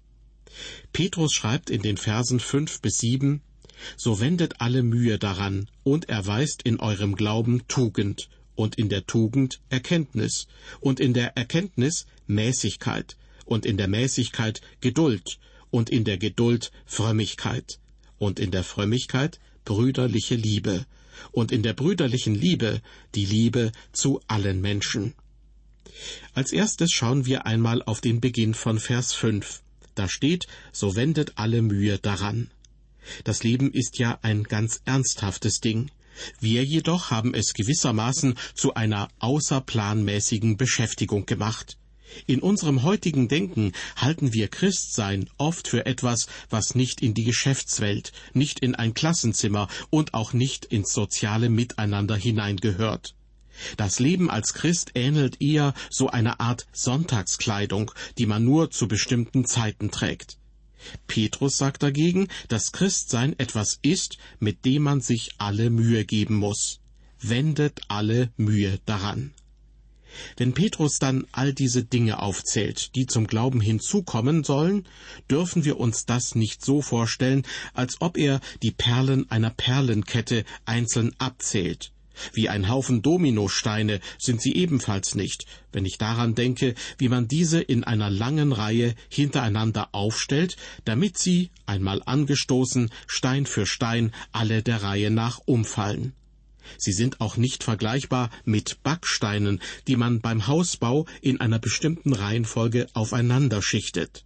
Petrus 0.93 1.33
schreibt 1.33 1.69
in 1.69 1.81
den 1.81 1.97
Versen 1.97 2.39
fünf 2.39 2.81
bis 2.81 2.97
sieben 2.97 3.41
So 3.95 4.19
wendet 4.19 4.59
alle 4.59 4.83
Mühe 4.83 5.17
daran 5.17 5.69
und 5.83 6.09
erweist 6.09 6.61
in 6.63 6.79
eurem 6.79 7.15
Glauben 7.15 7.67
Tugend 7.67 8.29
und 8.59 8.75
in 8.77 8.89
der 8.89 9.07
Tugend 9.07 9.61
Erkenntnis 9.69 10.47
und 10.81 10.99
in 10.99 11.13
der 11.13 11.37
Erkenntnis 11.37 12.07
Mäßigkeit 12.27 13.15
und 13.45 13.65
in 13.65 13.77
der 13.77 13.87
Mäßigkeit 13.87 14.59
Geduld 14.81 15.39
und 15.71 15.89
in 15.89 16.03
der 16.03 16.17
Geduld 16.17 16.73
Frömmigkeit 16.85 17.79
und 18.17 18.37
in 18.37 18.51
der 18.51 18.65
Frömmigkeit 18.65 19.39
brüderliche 19.63 20.35
Liebe 20.35 20.85
und 21.31 21.53
in 21.53 21.63
der 21.63 21.71
brüderlichen 21.71 22.35
Liebe 22.35 22.81
die 23.15 23.25
Liebe 23.25 23.71
zu 23.93 24.19
allen 24.27 24.59
Menschen. 24.59 25.13
Als 26.33 26.51
erstes 26.51 26.91
schauen 26.91 27.25
wir 27.25 27.45
einmal 27.45 27.81
auf 27.81 28.01
den 28.01 28.19
Beginn 28.19 28.53
von 28.53 28.77
Vers 28.77 29.13
5. 29.13 29.63
Da 29.95 30.09
steht, 30.09 30.47
so 30.73 30.97
wendet 30.97 31.31
alle 31.37 31.61
Mühe 31.61 31.97
daran. 31.97 32.51
Das 33.23 33.41
Leben 33.41 33.71
ist 33.71 33.99
ja 33.99 34.19
ein 34.21 34.43
ganz 34.43 34.81
ernsthaftes 34.83 35.61
Ding. 35.61 35.91
Wir 36.39 36.63
jedoch 36.63 37.11
haben 37.11 37.33
es 37.33 37.53
gewissermaßen 37.53 38.35
zu 38.53 38.73
einer 38.73 39.09
außerplanmäßigen 39.19 40.57
Beschäftigung 40.57 41.25
gemacht. 41.25 41.77
In 42.25 42.39
unserem 42.39 42.83
heutigen 42.83 43.27
Denken 43.27 43.73
halten 43.95 44.33
wir 44.33 44.47
Christsein 44.47 45.29
oft 45.37 45.67
für 45.67 45.85
etwas, 45.85 46.27
was 46.49 46.75
nicht 46.75 47.01
in 47.01 47.13
die 47.13 47.23
Geschäftswelt, 47.23 48.11
nicht 48.33 48.59
in 48.59 48.75
ein 48.75 48.93
Klassenzimmer 48.93 49.67
und 49.89 50.13
auch 50.13 50.33
nicht 50.33 50.65
ins 50.65 50.91
soziale 50.91 51.49
Miteinander 51.49 52.15
hineingehört. 52.15 53.15
Das 53.77 53.99
Leben 53.99 54.29
als 54.29 54.53
Christ 54.53 54.91
ähnelt 54.95 55.41
eher 55.41 55.73
so 55.89 56.09
einer 56.09 56.39
Art 56.39 56.65
Sonntagskleidung, 56.71 57.91
die 58.17 58.25
man 58.25 58.43
nur 58.43 58.71
zu 58.71 58.87
bestimmten 58.87 59.45
Zeiten 59.45 59.91
trägt. 59.91 60.37
Petrus 61.07 61.57
sagt 61.57 61.83
dagegen, 61.83 62.27
dass 62.47 62.71
Christsein 62.71 63.37
etwas 63.37 63.79
ist, 63.81 64.17
mit 64.39 64.65
dem 64.65 64.83
man 64.83 65.01
sich 65.01 65.31
alle 65.37 65.69
Mühe 65.69 66.05
geben 66.05 66.35
muss. 66.35 66.79
Wendet 67.21 67.81
alle 67.87 68.31
Mühe 68.37 68.79
daran. 68.85 69.33
Wenn 70.37 70.53
Petrus 70.53 70.97
dann 70.99 71.27
all 71.31 71.53
diese 71.53 71.83
Dinge 71.83 72.21
aufzählt, 72.21 72.95
die 72.95 73.05
zum 73.05 73.27
Glauben 73.27 73.61
hinzukommen 73.61 74.43
sollen, 74.43 74.87
dürfen 75.29 75.65
wir 75.65 75.79
uns 75.79 76.05
das 76.05 76.35
nicht 76.35 76.65
so 76.65 76.81
vorstellen, 76.81 77.43
als 77.73 77.97
ob 77.99 78.17
er 78.17 78.39
die 78.63 78.71
Perlen 78.71 79.29
einer 79.29 79.51
Perlenkette 79.51 80.45
einzeln 80.65 81.13
abzählt. 81.19 81.91
Wie 82.33 82.49
ein 82.49 82.69
Haufen 82.69 83.01
Dominosteine 83.01 83.99
sind 84.17 84.41
sie 84.41 84.55
ebenfalls 84.55 85.15
nicht, 85.15 85.45
wenn 85.71 85.85
ich 85.85 85.97
daran 85.97 86.35
denke, 86.35 86.75
wie 86.97 87.09
man 87.09 87.27
diese 87.27 87.61
in 87.61 87.83
einer 87.83 88.09
langen 88.09 88.51
Reihe 88.51 88.95
hintereinander 89.09 89.89
aufstellt, 89.91 90.55
damit 90.85 91.17
sie, 91.17 91.51
einmal 91.65 92.01
angestoßen, 92.05 92.89
Stein 93.07 93.45
für 93.45 93.65
Stein, 93.65 94.11
alle 94.31 94.63
der 94.63 94.83
Reihe 94.83 95.11
nach 95.11 95.39
umfallen. 95.45 96.13
Sie 96.77 96.91
sind 96.91 97.19
auch 97.19 97.37
nicht 97.37 97.63
vergleichbar 97.63 98.29
mit 98.45 98.83
Backsteinen, 98.83 99.59
die 99.87 99.95
man 99.95 100.21
beim 100.21 100.47
Hausbau 100.47 101.05
in 101.21 101.41
einer 101.41 101.59
bestimmten 101.59 102.13
Reihenfolge 102.13 102.87
aufeinander 102.93 103.61
schichtet. 103.61 104.23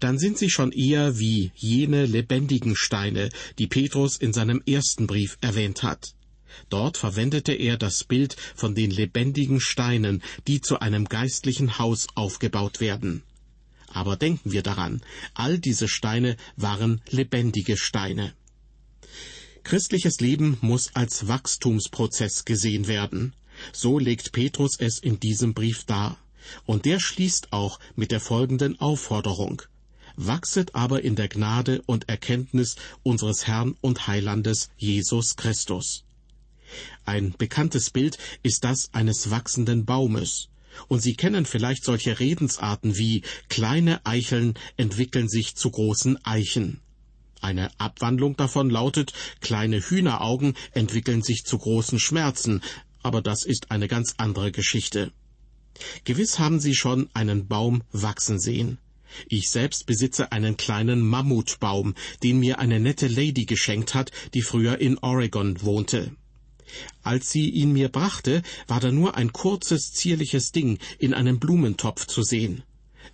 Dann 0.00 0.18
sind 0.18 0.38
sie 0.38 0.48
schon 0.48 0.72
eher 0.72 1.18
wie 1.18 1.52
jene 1.54 2.06
lebendigen 2.06 2.76
Steine, 2.76 3.28
die 3.58 3.66
Petrus 3.66 4.16
in 4.16 4.32
seinem 4.32 4.62
ersten 4.66 5.06
Brief 5.06 5.36
erwähnt 5.40 5.82
hat. 5.82 6.15
Dort 6.68 6.96
verwendete 6.96 7.52
er 7.52 7.76
das 7.76 8.04
Bild 8.04 8.36
von 8.54 8.74
den 8.74 8.90
lebendigen 8.90 9.60
Steinen, 9.60 10.22
die 10.46 10.60
zu 10.60 10.80
einem 10.80 11.06
geistlichen 11.06 11.78
Haus 11.78 12.06
aufgebaut 12.14 12.80
werden. 12.80 13.22
Aber 13.88 14.16
denken 14.16 14.52
wir 14.52 14.62
daran, 14.62 15.00
all 15.34 15.58
diese 15.58 15.88
Steine 15.88 16.36
waren 16.56 17.00
lebendige 17.08 17.76
Steine. 17.76 18.34
Christliches 19.62 20.20
Leben 20.20 20.58
muss 20.60 20.94
als 20.94 21.26
Wachstumsprozess 21.26 22.44
gesehen 22.44 22.86
werden. 22.86 23.34
So 23.72 23.98
legt 23.98 24.32
Petrus 24.32 24.78
es 24.78 24.98
in 24.98 25.18
diesem 25.18 25.54
Brief 25.54 25.84
dar. 25.84 26.18
Und 26.66 26.84
der 26.84 27.00
schließt 27.00 27.52
auch 27.52 27.80
mit 27.96 28.12
der 28.12 28.20
folgenden 28.20 28.80
Aufforderung. 28.80 29.62
Wachset 30.14 30.74
aber 30.74 31.02
in 31.02 31.16
der 31.16 31.28
Gnade 31.28 31.82
und 31.86 32.08
Erkenntnis 32.08 32.76
unseres 33.02 33.46
Herrn 33.46 33.76
und 33.80 34.06
Heilandes 34.06 34.70
Jesus 34.78 35.36
Christus. 35.36 36.05
Ein 37.06 37.34
bekanntes 37.38 37.90
Bild 37.90 38.18
ist 38.42 38.64
das 38.64 38.92
eines 38.92 39.30
wachsenden 39.30 39.84
Baumes. 39.84 40.48
Und 40.88 41.00
Sie 41.00 41.14
kennen 41.14 41.46
vielleicht 41.46 41.84
solche 41.84 42.18
Redensarten 42.18 42.98
wie 42.98 43.22
kleine 43.48 44.04
Eicheln 44.04 44.54
entwickeln 44.76 45.28
sich 45.28 45.54
zu 45.54 45.70
großen 45.70 46.24
Eichen. 46.24 46.80
Eine 47.40 47.70
Abwandlung 47.78 48.36
davon 48.36 48.70
lautet, 48.70 49.12
kleine 49.40 49.80
Hühneraugen 49.80 50.54
entwickeln 50.72 51.22
sich 51.22 51.44
zu 51.44 51.58
großen 51.58 52.00
Schmerzen, 52.00 52.60
aber 53.04 53.22
das 53.22 53.44
ist 53.44 53.70
eine 53.70 53.86
ganz 53.86 54.14
andere 54.16 54.50
Geschichte. 54.50 55.12
Gewiss 56.02 56.40
haben 56.40 56.58
Sie 56.58 56.74
schon 56.74 57.08
einen 57.14 57.46
Baum 57.46 57.84
wachsen 57.92 58.40
sehen. 58.40 58.78
Ich 59.28 59.50
selbst 59.50 59.86
besitze 59.86 60.32
einen 60.32 60.56
kleinen 60.56 61.00
Mammutbaum, 61.00 61.94
den 62.24 62.40
mir 62.40 62.58
eine 62.58 62.80
nette 62.80 63.06
Lady 63.06 63.44
geschenkt 63.44 63.94
hat, 63.94 64.10
die 64.34 64.42
früher 64.42 64.78
in 64.78 64.98
Oregon 64.98 65.62
wohnte. 65.62 66.16
Als 67.02 67.30
sie 67.30 67.48
ihn 67.48 67.72
mir 67.72 67.88
brachte, 67.88 68.42
war 68.66 68.80
da 68.80 68.90
nur 68.90 69.16
ein 69.16 69.32
kurzes, 69.32 69.92
zierliches 69.92 70.52
Ding 70.52 70.78
in 70.98 71.14
einem 71.14 71.38
Blumentopf 71.38 72.06
zu 72.06 72.22
sehen. 72.22 72.62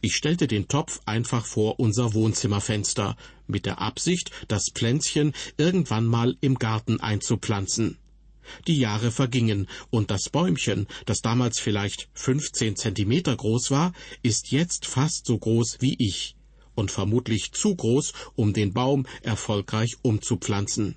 Ich 0.01 0.17
stellte 0.17 0.47
den 0.47 0.69
Topf 0.69 1.01
einfach 1.07 1.45
vor 1.45 1.79
unser 1.79 2.15
Wohnzimmerfenster, 2.15 3.17
mit 3.47 3.67
der 3.67 3.81
Absicht, 3.81 4.31
das 4.49 4.71
Pflänzchen 4.71 5.35
irgendwann 5.59 6.07
mal 6.07 6.37
im 6.41 6.59
Garten 6.59 7.01
einzupflanzen. 7.01 7.99
Die 8.67 8.79
Jahre 8.79 9.11
vergingen, 9.13 9.69
und 9.91 10.11
das 10.11 10.29
Bäumchen, 10.29 10.89
das 11.07 11.21
damals 11.21 11.61
vielleicht 11.61 12.09
fünfzehn 12.15 12.75
Zentimeter 12.75 13.37
groß 13.37 13.71
war, 13.71 13.93
ist 14.23 14.51
jetzt 14.51 14.87
fast 14.87 15.27
so 15.27 15.39
groß 15.39 15.77
wie 15.81 15.95
ich 15.99 16.35
und 16.75 16.91
vermutlich 16.91 17.53
zu 17.53 17.77
groß, 17.77 18.13
um 18.35 18.53
den 18.53 18.73
Baum 18.73 19.07
erfolgreich 19.23 19.97
umzupflanzen. 20.03 20.97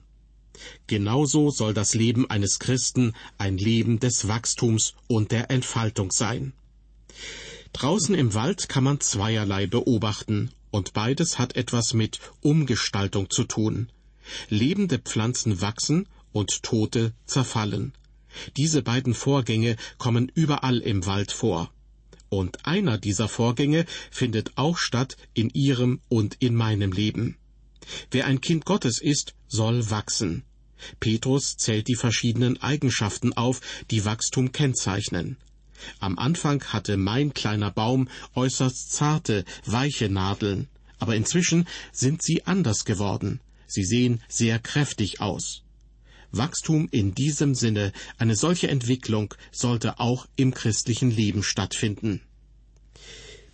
Genauso 0.88 1.52
soll 1.52 1.74
das 1.74 1.94
Leben 1.94 2.30
eines 2.30 2.60
Christen 2.60 3.14
ein 3.38 3.58
Leben 3.58 4.00
des 4.00 4.28
Wachstums 4.28 4.94
und 5.08 5.32
der 5.32 5.52
Entfaltung 5.52 6.12
sein. 6.12 6.54
Draußen 7.74 8.16
im 8.16 8.34
Wald 8.34 8.70
kann 8.70 8.84
man 8.84 9.02
zweierlei 9.02 9.68
beobachten, 9.68 10.52
und 10.72 10.94
beides 10.94 11.40
hat 11.40 11.56
etwas 11.56 11.94
mit 11.94 12.20
Umgestaltung 12.42 13.30
zu 13.30 13.44
tun. 13.46 13.90
Lebende 14.50 15.00
Pflanzen 15.00 15.62
wachsen 15.62 16.08
und 16.32 16.64
tote 16.64 17.14
zerfallen. 17.26 17.94
Diese 18.58 18.82
beiden 18.82 19.14
Vorgänge 19.14 19.78
kommen 19.98 20.32
überall 20.34 20.80
im 20.80 21.06
Wald 21.06 21.32
vor. 21.32 21.72
Und 22.30 22.66
einer 22.66 22.98
dieser 22.98 23.30
Vorgänge 23.30 23.86
findet 24.12 24.58
auch 24.58 24.78
statt 24.78 25.16
in 25.34 25.50
Ihrem 25.50 26.02
und 26.10 26.36
in 26.40 26.56
meinem 26.56 26.92
Leben. 26.92 27.38
Wer 28.12 28.26
ein 28.26 28.42
Kind 28.42 28.66
Gottes 28.66 29.00
ist, 29.00 29.34
soll 29.56 29.90
wachsen. 29.90 30.44
Petrus 31.00 31.56
zählt 31.58 31.88
die 31.88 31.96
verschiedenen 31.96 32.62
Eigenschaften 32.62 33.34
auf, 33.34 33.62
die 33.90 34.06
Wachstum 34.06 34.52
kennzeichnen. 34.52 35.38
Am 36.00 36.18
Anfang 36.18 36.64
hatte 36.66 36.98
mein 36.98 37.34
kleiner 37.34 37.72
Baum 37.72 38.10
äußerst 38.34 38.92
zarte, 38.92 39.46
weiche 39.66 40.10
Nadeln, 40.10 40.68
aber 41.00 41.16
inzwischen 41.16 41.68
sind 41.92 42.22
sie 42.22 42.46
anders 42.46 42.86
geworden. 42.86 43.40
Sie 43.68 43.84
sehen 43.84 44.22
sehr 44.28 44.60
kräftig 44.60 45.22
aus. 45.22 45.64
Wachstum 46.32 46.88
in 46.92 47.16
diesem 47.16 47.56
Sinne, 47.56 47.94
eine 48.18 48.36
solche 48.36 48.68
Entwicklung 48.68 49.34
sollte 49.52 50.00
auch 50.00 50.28
im 50.36 50.54
christlichen 50.54 51.12
Leben 51.12 51.44
stattfinden. 51.44 52.22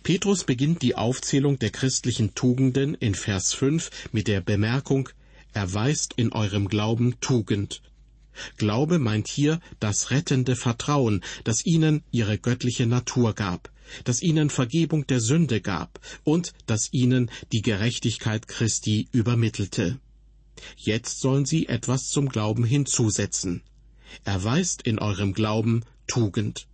Petrus 0.02 0.42
beginnt 0.44 0.82
die 0.82 0.96
Aufzählung 0.96 1.60
der 1.60 1.70
christlichen 1.70 2.34
Tugenden 2.34 2.94
in 2.94 3.14
Vers 3.14 3.54
5 3.54 3.90
mit 4.10 4.26
der 4.26 4.40
Bemerkung, 4.40 5.08
erweist 5.52 6.14
in 6.16 6.32
eurem 6.32 6.68
Glauben 6.68 7.16
Tugend. 7.20 7.82
Glaube 8.56 8.98
meint 8.98 9.28
hier 9.28 9.60
das 9.78 10.10
rettende 10.10 10.56
Vertrauen, 10.56 11.22
das 11.44 11.66
ihnen 11.66 12.02
ihre 12.10 12.38
göttliche 12.38 12.86
Natur 12.86 13.34
gab, 13.34 13.70
das 14.04 14.22
ihnen 14.22 14.50
Vergebung 14.50 15.06
der 15.06 15.20
Sünde 15.20 15.60
gab 15.60 16.00
und 16.24 16.54
das 16.66 16.92
ihnen 16.92 17.30
die 17.52 17.62
Gerechtigkeit 17.62 18.48
Christi 18.48 19.08
übermittelte. 19.12 19.98
Jetzt 20.76 21.20
sollen 21.20 21.44
sie 21.44 21.66
etwas 21.68 22.08
zum 22.08 22.28
Glauben 22.28 22.64
hinzusetzen. 22.64 23.62
Erweist 24.24 24.82
in 24.82 24.98
eurem 24.98 25.32
Glauben 25.32 25.84
Tugend. 26.06 26.66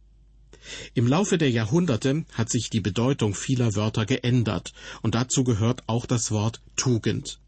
Im 0.95 1.07
Laufe 1.07 1.39
der 1.39 1.51
Jahrhunderte 1.51 2.25
hat 2.33 2.51
sich 2.51 2.69
die 2.71 2.81
Bedeutung 2.81 3.35
vieler 3.35 3.75
Wörter 3.75 4.07
geändert, 4.07 4.73
und 5.03 5.15
dazu 5.15 5.45
gehört 5.45 5.83
auch 5.87 6.05
das 6.07 6.31
Wort 6.31 6.61
Tugend. 6.77 7.41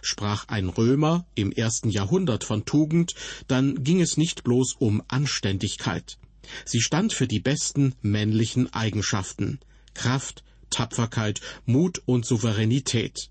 Sprach 0.00 0.48
ein 0.48 0.68
Römer 0.68 1.26
im 1.34 1.52
ersten 1.52 1.90
Jahrhundert 1.90 2.44
von 2.44 2.64
Tugend, 2.64 3.14
dann 3.48 3.82
ging 3.82 4.00
es 4.00 4.16
nicht 4.16 4.44
bloß 4.44 4.76
um 4.78 5.02
Anständigkeit. 5.08 6.18
Sie 6.64 6.80
stand 6.80 7.12
für 7.12 7.26
die 7.26 7.40
besten 7.40 7.94
männlichen 8.02 8.72
Eigenschaften 8.72 9.60
Kraft, 9.94 10.42
Tapferkeit, 10.70 11.40
Mut 11.66 12.02
und 12.06 12.24
Souveränität. 12.24 13.30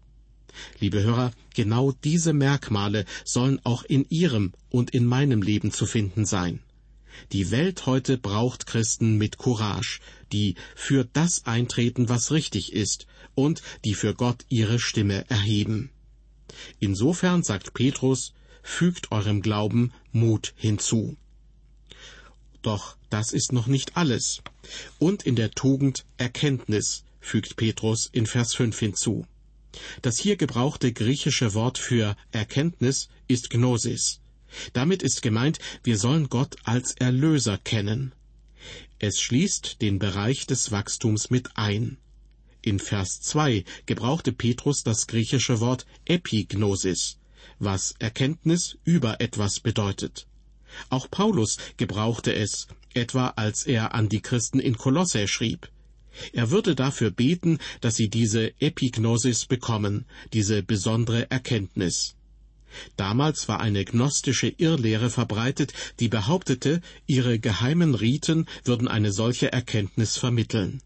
Liebe 0.79 1.01
Hörer, 1.01 1.31
genau 1.55 1.91
diese 1.91 2.33
Merkmale 2.33 3.05
sollen 3.23 3.59
auch 3.63 3.83
in 3.83 4.05
Ihrem 4.09 4.53
und 4.69 4.91
in 4.91 5.05
meinem 5.05 5.41
Leben 5.41 5.71
zu 5.71 5.85
finden 5.85 6.25
sein. 6.25 6.59
Die 7.31 7.51
Welt 7.51 7.85
heute 7.85 8.17
braucht 8.17 8.65
Christen 8.65 9.17
mit 9.17 9.37
Courage, 9.37 9.99
die 10.31 10.55
für 10.75 11.05
das 11.05 11.45
eintreten, 11.45 12.09
was 12.09 12.31
richtig 12.31 12.73
ist, 12.73 13.05
und 13.35 13.61
die 13.85 13.95
für 13.95 14.13
Gott 14.13 14.45
ihre 14.49 14.79
Stimme 14.79 15.29
erheben. 15.29 15.89
Insofern 16.79 17.43
sagt 17.43 17.73
Petrus, 17.73 18.33
fügt 18.63 19.11
eurem 19.11 19.41
Glauben 19.41 19.91
Mut 20.11 20.53
hinzu. 20.55 21.17
Doch 22.61 22.95
das 23.09 23.33
ist 23.33 23.51
noch 23.51 23.67
nicht 23.67 23.97
alles. 23.97 24.41
Und 24.99 25.23
in 25.23 25.35
der 25.35 25.51
Tugend 25.51 26.05
Erkenntnis, 26.17 27.03
fügt 27.19 27.55
Petrus 27.55 28.09
in 28.11 28.25
Vers 28.25 28.53
5 28.55 28.77
hinzu. 28.77 29.25
Das 30.01 30.17
hier 30.17 30.35
gebrauchte 30.35 30.91
griechische 30.91 31.53
Wort 31.53 31.77
für 31.77 32.15
Erkenntnis 32.31 33.09
ist 33.27 33.49
Gnosis. 33.49 34.19
Damit 34.73 35.01
ist 35.01 35.21
gemeint, 35.21 35.59
wir 35.83 35.97
sollen 35.97 36.29
Gott 36.29 36.55
als 36.63 36.93
Erlöser 36.93 37.57
kennen. 37.57 38.13
Es 38.99 39.21
schließt 39.21 39.81
den 39.81 39.97
Bereich 39.97 40.45
des 40.45 40.71
Wachstums 40.71 41.29
mit 41.29 41.55
ein. 41.55 41.97
In 42.63 42.77
Vers 42.77 43.21
2 43.21 43.65
gebrauchte 43.87 44.31
Petrus 44.31 44.83
das 44.83 45.07
griechische 45.07 45.59
Wort 45.59 45.87
Epignosis, 46.05 47.17
was 47.57 47.95
Erkenntnis 47.97 48.77
über 48.83 49.19
etwas 49.19 49.59
bedeutet. 49.59 50.27
Auch 50.89 51.09
Paulus 51.09 51.57
gebrauchte 51.77 52.35
es, 52.35 52.67
etwa 52.93 53.29
als 53.35 53.63
er 53.63 53.95
an 53.95 54.09
die 54.09 54.21
Christen 54.21 54.59
in 54.59 54.77
Kolosse 54.77 55.27
schrieb. 55.27 55.69
Er 56.33 56.51
würde 56.51 56.75
dafür 56.75 57.09
beten, 57.09 57.57
dass 57.79 57.95
sie 57.95 58.09
diese 58.09 58.53
Epignosis 58.61 59.45
bekommen, 59.45 60.05
diese 60.33 60.61
besondere 60.61 61.31
Erkenntnis. 61.31 62.15
Damals 62.95 63.47
war 63.47 63.59
eine 63.59 63.85
gnostische 63.85 64.49
Irrlehre 64.49 65.09
verbreitet, 65.09 65.73
die 65.99 66.09
behauptete, 66.09 66.81
ihre 67.07 67.39
geheimen 67.39 67.95
Riten 67.95 68.45
würden 68.63 68.87
eine 68.87 69.11
solche 69.11 69.51
Erkenntnis 69.51 70.17
vermitteln. 70.17 70.81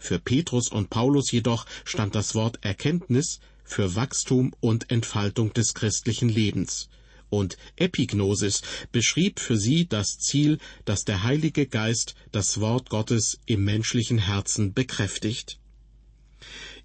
Für 0.00 0.18
Petrus 0.18 0.68
und 0.68 0.90
Paulus 0.90 1.30
jedoch 1.30 1.66
stand 1.84 2.14
das 2.14 2.34
Wort 2.34 2.58
Erkenntnis 2.62 3.38
für 3.62 3.94
Wachstum 3.94 4.52
und 4.58 4.90
Entfaltung 4.90 5.52
des 5.52 5.74
christlichen 5.74 6.28
Lebens. 6.28 6.88
Und 7.28 7.56
Epignosis 7.76 8.62
beschrieb 8.90 9.38
für 9.38 9.56
sie 9.56 9.86
das 9.86 10.18
Ziel, 10.18 10.58
dass 10.84 11.04
der 11.04 11.22
Heilige 11.22 11.66
Geist 11.66 12.16
das 12.32 12.60
Wort 12.60 12.90
Gottes 12.90 13.38
im 13.46 13.62
menschlichen 13.64 14.18
Herzen 14.18 14.72
bekräftigt. 14.72 15.60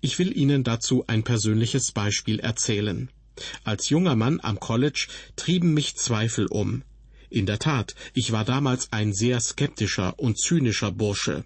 Ich 0.01 0.19
will 0.19 0.37
Ihnen 0.37 0.63
dazu 0.63 1.05
ein 1.07 1.23
persönliches 1.23 1.93
Beispiel 1.93 2.39
erzählen. 2.39 3.09
Als 3.63 3.89
junger 3.89 4.15
Mann 4.15 4.39
am 4.41 4.59
College 4.59 5.07
trieben 5.35 5.73
mich 5.73 5.95
Zweifel 5.95 6.47
um. 6.47 6.83
In 7.29 7.45
der 7.45 7.59
Tat, 7.59 7.95
ich 8.13 8.31
war 8.33 8.45
damals 8.45 8.91
ein 8.91 9.13
sehr 9.13 9.39
skeptischer 9.39 10.19
und 10.19 10.37
zynischer 10.37 10.91
Bursche. 10.91 11.45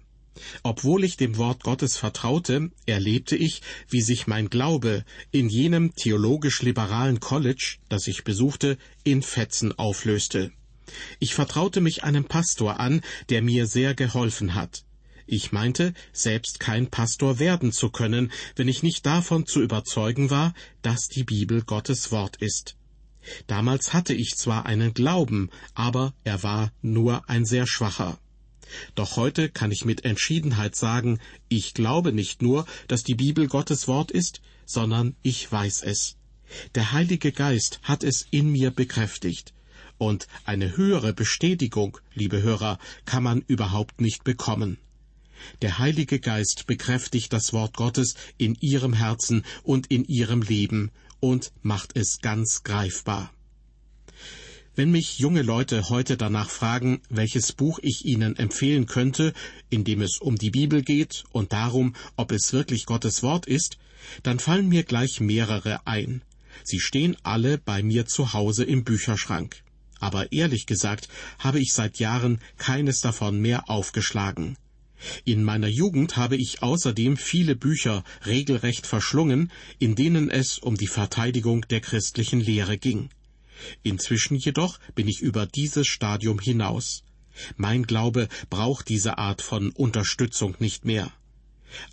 Obwohl 0.62 1.04
ich 1.04 1.16
dem 1.16 1.36
Wort 1.36 1.64
Gottes 1.64 1.96
vertraute, 1.96 2.70
erlebte 2.86 3.36
ich, 3.36 3.62
wie 3.88 4.00
sich 4.00 4.26
mein 4.26 4.48
Glaube 4.48 5.04
in 5.30 5.48
jenem 5.48 5.94
theologisch-liberalen 5.94 7.20
College, 7.20 7.78
das 7.88 8.06
ich 8.06 8.24
besuchte, 8.24 8.78
in 9.04 9.22
Fetzen 9.22 9.76
auflöste. 9.78 10.52
Ich 11.18 11.34
vertraute 11.34 11.80
mich 11.80 12.04
einem 12.04 12.24
Pastor 12.24 12.80
an, 12.80 13.02
der 13.28 13.42
mir 13.42 13.66
sehr 13.66 13.94
geholfen 13.94 14.54
hat. 14.54 14.84
Ich 15.26 15.52
meinte, 15.52 15.94
selbst 16.12 16.58
kein 16.58 16.90
Pastor 16.90 17.38
werden 17.38 17.70
zu 17.70 17.90
können, 17.90 18.32
wenn 18.56 18.66
ich 18.66 18.82
nicht 18.82 19.06
davon 19.06 19.46
zu 19.46 19.62
überzeugen 19.62 20.30
war, 20.30 20.54
dass 20.82 21.06
die 21.06 21.22
Bibel 21.22 21.62
Gottes 21.62 22.10
Wort 22.10 22.36
ist. 22.36 22.76
Damals 23.46 23.92
hatte 23.92 24.14
ich 24.14 24.34
zwar 24.36 24.66
einen 24.66 24.92
Glauben, 24.92 25.50
aber 25.74 26.14
er 26.24 26.42
war 26.42 26.72
nur 26.82 27.28
ein 27.28 27.44
sehr 27.44 27.66
schwacher. 27.66 28.18
Doch 28.94 29.16
heute 29.16 29.48
kann 29.48 29.72
ich 29.72 29.84
mit 29.84 30.04
Entschiedenheit 30.04 30.76
sagen, 30.76 31.18
ich 31.48 31.74
glaube 31.74 32.12
nicht 32.12 32.42
nur, 32.42 32.66
dass 32.88 33.02
die 33.02 33.14
Bibel 33.14 33.46
Gottes 33.46 33.88
Wort 33.88 34.10
ist, 34.10 34.40
sondern 34.66 35.16
ich 35.22 35.50
weiß 35.50 35.82
es. 35.82 36.16
Der 36.74 36.92
Heilige 36.92 37.32
Geist 37.32 37.80
hat 37.82 38.04
es 38.04 38.26
in 38.30 38.50
mir 38.50 38.70
bekräftigt. 38.70 39.52
Und 39.98 40.26
eine 40.44 40.76
höhere 40.76 41.12
Bestätigung, 41.12 41.98
liebe 42.14 42.42
Hörer, 42.42 42.78
kann 43.04 43.22
man 43.22 43.42
überhaupt 43.46 44.00
nicht 44.00 44.24
bekommen. 44.24 44.78
Der 45.62 45.78
Heilige 45.78 46.20
Geist 46.20 46.66
bekräftigt 46.66 47.32
das 47.32 47.52
Wort 47.52 47.76
Gottes 47.76 48.14
in 48.36 48.54
ihrem 48.60 48.92
Herzen 48.92 49.44
und 49.62 49.86
in 49.88 50.04
ihrem 50.04 50.42
Leben 50.42 50.90
und 51.20 51.52
macht 51.62 51.96
es 51.96 52.20
ganz 52.20 52.62
greifbar. 52.62 53.32
Wenn 54.76 54.92
mich 54.92 55.18
junge 55.18 55.42
Leute 55.42 55.88
heute 55.88 56.16
danach 56.16 56.48
fragen, 56.48 57.02
welches 57.08 57.52
Buch 57.52 57.80
ich 57.82 58.04
ihnen 58.04 58.36
empfehlen 58.36 58.86
könnte, 58.86 59.32
in 59.68 59.82
dem 59.82 60.00
es 60.00 60.18
um 60.20 60.36
die 60.36 60.50
Bibel 60.50 60.82
geht 60.82 61.24
und 61.32 61.52
darum, 61.52 61.96
ob 62.16 62.30
es 62.30 62.52
wirklich 62.52 62.86
Gottes 62.86 63.24
Wort 63.24 63.46
ist, 63.46 63.78
dann 64.22 64.38
fallen 64.38 64.68
mir 64.68 64.84
gleich 64.84 65.20
mehrere 65.20 65.86
ein. 65.88 66.22
Sie 66.62 66.78
stehen 66.78 67.16
alle 67.24 67.58
bei 67.58 67.82
mir 67.82 68.06
zu 68.06 68.32
Hause 68.32 68.62
im 68.62 68.84
Bücherschrank. 68.84 69.62
Aber 69.98 70.30
ehrlich 70.30 70.66
gesagt 70.66 71.08
habe 71.40 71.58
ich 71.58 71.72
seit 71.72 71.98
Jahren 71.98 72.38
keines 72.56 73.00
davon 73.00 73.40
mehr 73.40 73.68
aufgeschlagen. 73.68 74.56
In 75.24 75.42
meiner 75.42 75.68
Jugend 75.68 76.16
habe 76.16 76.36
ich 76.36 76.62
außerdem 76.62 77.16
viele 77.16 77.56
Bücher 77.56 78.04
regelrecht 78.24 78.86
verschlungen, 78.86 79.50
in 79.78 79.96
denen 79.96 80.30
es 80.30 80.58
um 80.58 80.76
die 80.76 80.86
Verteidigung 80.86 81.62
der 81.68 81.80
christlichen 81.80 82.40
Lehre 82.40 82.78
ging. 82.78 83.10
Inzwischen 83.82 84.36
jedoch 84.36 84.78
bin 84.94 85.08
ich 85.08 85.20
über 85.20 85.46
dieses 85.46 85.86
Stadium 85.86 86.38
hinaus. 86.38 87.04
Mein 87.56 87.84
Glaube 87.84 88.28
braucht 88.48 88.88
diese 88.88 89.18
Art 89.18 89.42
von 89.42 89.70
Unterstützung 89.70 90.56
nicht 90.58 90.84
mehr. 90.84 91.12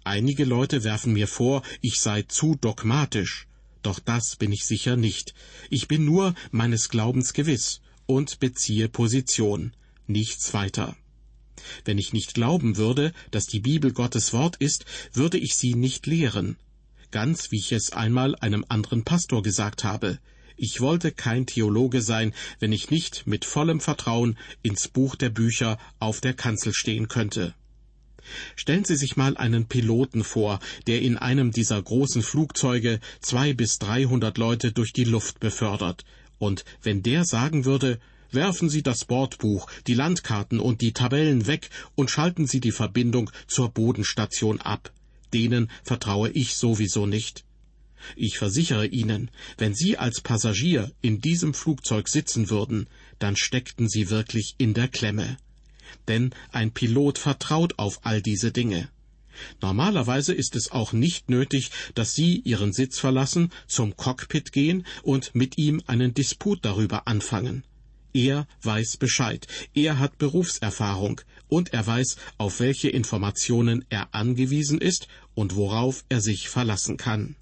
Einige 0.04 0.46
Leute 0.46 0.84
werfen 0.84 1.14
mir 1.14 1.28
vor, 1.28 1.62
ich 1.82 2.00
sei 2.00 2.24
zu 2.24 2.56
dogmatisch. 2.56 3.48
Doch 3.84 4.00
das 4.00 4.36
bin 4.36 4.52
ich 4.52 4.66
sicher 4.66 4.96
nicht. 4.96 5.34
Ich 5.70 5.88
bin 5.88 6.04
nur 6.04 6.34
meines 6.52 6.90
Glaubens 6.90 7.34
gewiss 7.34 7.82
und 8.06 8.40
beziehe 8.40 8.90
Position, 8.90 9.74
nichts 10.08 10.54
weiter. 10.54 10.96
Wenn 11.86 11.98
ich 11.98 12.14
nicht 12.14 12.34
glauben 12.34 12.78
würde, 12.78 13.14
dass 13.32 13.48
die 13.48 13.60
Bibel 13.60 13.94
Gottes 13.94 14.34
Wort 14.34 14.58
ist, 14.58 14.86
würde 15.14 15.38
ich 15.38 15.56
sie 15.56 15.74
nicht 15.74 16.06
lehren. 16.06 16.58
Ganz 17.12 17.52
wie 17.52 17.60
ich 17.60 17.72
es 17.72 17.94
einmal 17.94 18.36
einem 18.36 18.66
anderen 18.68 19.04
Pastor 19.04 19.42
gesagt 19.42 19.84
habe. 19.84 20.20
Ich 20.60 20.82
wollte 20.82 21.12
kein 21.12 21.46
Theologe 21.46 22.02
sein, 22.02 22.34
wenn 22.60 22.72
ich 22.72 22.90
nicht 22.90 23.28
mit 23.28 23.46
vollem 23.46 23.80
Vertrauen 23.80 24.38
ins 24.64 24.88
Buch 24.88 25.16
der 25.16 25.30
Bücher 25.30 25.78
auf 26.00 26.20
der 26.20 26.34
Kanzel 26.34 26.74
stehen 26.74 27.08
könnte. 27.08 27.54
Stellen 28.56 28.84
Sie 28.84 28.96
sich 28.96 29.16
mal 29.16 29.38
einen 29.38 29.68
Piloten 29.68 30.24
vor, 30.24 30.60
der 30.88 31.02
in 31.04 31.16
einem 31.16 31.52
dieser 31.52 31.82
großen 31.82 32.24
Flugzeuge 32.24 33.00
zwei 33.22 33.54
bis 33.54 33.78
dreihundert 33.78 34.40
Leute 34.40 34.72
durch 34.72 34.94
die 34.94 35.04
Luft 35.04 35.40
befördert. 35.40 36.04
Und 36.40 36.66
wenn 36.82 37.04
der 37.04 37.24
sagen 37.24 37.66
würde, 37.66 38.00
Werfen 38.30 38.70
Sie 38.70 38.84
das 38.84 39.06
Bordbuch, 39.06 39.68
die 39.88 39.94
Landkarten 39.94 40.60
und 40.60 40.82
die 40.82 40.92
Tabellen 40.92 41.48
weg 41.48 41.70
und 41.96 42.12
schalten 42.12 42.46
Sie 42.46 42.60
die 42.60 42.74
Verbindung 42.74 43.32
zur 43.48 43.70
Bodenstation 43.70 44.60
ab. 44.60 44.92
Denen 45.34 45.72
vertraue 45.84 46.30
ich 46.32 46.56
sowieso 46.56 47.06
nicht. 47.06 47.47
Ich 48.16 48.38
versichere 48.38 48.88
Ihnen, 48.88 49.32
wenn 49.58 49.74
Sie 49.74 49.98
als 49.98 50.22
Passagier 50.22 50.92
in 51.02 51.22
diesem 51.22 51.54
Flugzeug 51.54 52.08
sitzen 52.08 52.50
würden, 52.50 52.88
dann 53.20 53.36
steckten 53.36 53.90
Sie 53.90 54.10
wirklich 54.10 54.56
in 54.58 54.74
der 54.74 54.88
Klemme. 54.88 55.38
Denn 56.08 56.32
ein 56.52 56.72
Pilot 56.72 57.18
vertraut 57.18 57.74
auf 57.78 58.06
all 58.06 58.22
diese 58.22 58.52
Dinge. 58.52 58.90
Normalerweise 59.62 60.34
ist 60.34 60.56
es 60.56 60.72
auch 60.72 60.94
nicht 60.94 61.30
nötig, 61.30 61.72
dass 61.96 62.14
Sie 62.14 62.40
Ihren 62.40 62.74
Sitz 62.74 63.00
verlassen, 63.00 63.52
zum 63.68 63.96
Cockpit 63.96 64.52
gehen 64.52 64.86
und 65.04 65.36
mit 65.36 65.58
ihm 65.58 65.82
einen 65.86 66.14
Disput 66.14 66.60
darüber 66.64 67.08
anfangen. 67.08 67.64
Er 68.14 68.48
weiß 68.64 68.98
Bescheid, 68.98 69.48
er 69.76 70.00
hat 70.00 70.18
Berufserfahrung 70.18 71.22
und 71.50 71.74
er 71.74 71.86
weiß, 71.86 72.18
auf 72.38 72.60
welche 72.60 72.90
Informationen 72.90 73.86
er 73.90 74.14
angewiesen 74.16 74.82
ist 74.82 75.08
und 75.36 75.56
worauf 75.56 76.04
er 76.10 76.22
sich 76.22 76.50
verlassen 76.50 76.98
kann. 76.98 77.36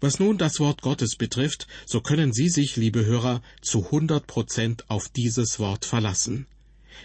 Was 0.00 0.18
nun 0.18 0.36
das 0.36 0.60
Wort 0.60 0.82
Gottes 0.82 1.16
betrifft, 1.16 1.66
so 1.86 2.00
können 2.00 2.32
Sie 2.32 2.48
sich, 2.48 2.76
liebe 2.76 3.06
Hörer, 3.06 3.42
zu 3.62 3.86
100 3.86 4.26
Prozent 4.26 4.84
auf 4.88 5.08
dieses 5.08 5.58
Wort 5.58 5.84
verlassen. 5.84 6.46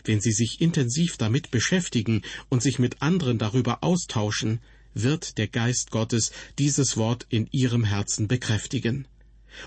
Wenn 0.03 0.19
Sie 0.19 0.31
sich 0.31 0.61
intensiv 0.61 1.17
damit 1.17 1.51
beschäftigen 1.51 2.21
und 2.49 2.61
sich 2.61 2.79
mit 2.79 3.01
anderen 3.01 3.37
darüber 3.37 3.83
austauschen, 3.83 4.59
wird 4.93 5.37
der 5.37 5.47
Geist 5.47 5.91
Gottes 5.91 6.31
dieses 6.59 6.97
Wort 6.97 7.25
in 7.29 7.47
Ihrem 7.51 7.83
Herzen 7.83 8.27
bekräftigen. 8.27 9.07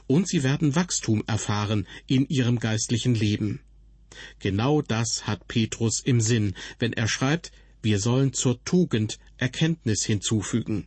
Und 0.06 0.28
Sie 0.28 0.42
werden 0.42 0.74
Wachstum 0.74 1.22
erfahren 1.26 1.86
in 2.06 2.26
Ihrem 2.28 2.58
geistlichen 2.58 3.14
Leben. 3.14 3.60
Genau 4.38 4.82
das 4.82 5.26
hat 5.26 5.48
Petrus 5.48 6.00
im 6.00 6.20
Sinn, 6.20 6.54
wenn 6.78 6.92
er 6.92 7.08
schreibt, 7.08 7.52
wir 7.82 7.98
sollen 7.98 8.32
zur 8.32 8.62
Tugend 8.64 9.18
Erkenntnis 9.36 10.04
hinzufügen. 10.04 10.86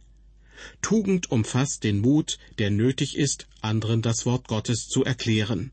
Tugend 0.81 1.31
umfasst 1.31 1.83
den 1.83 1.99
Mut, 1.99 2.37
der 2.57 2.71
nötig 2.71 3.17
ist, 3.17 3.47
anderen 3.61 4.01
das 4.01 4.25
Wort 4.25 4.47
Gottes 4.47 4.87
zu 4.87 5.03
erklären. 5.03 5.71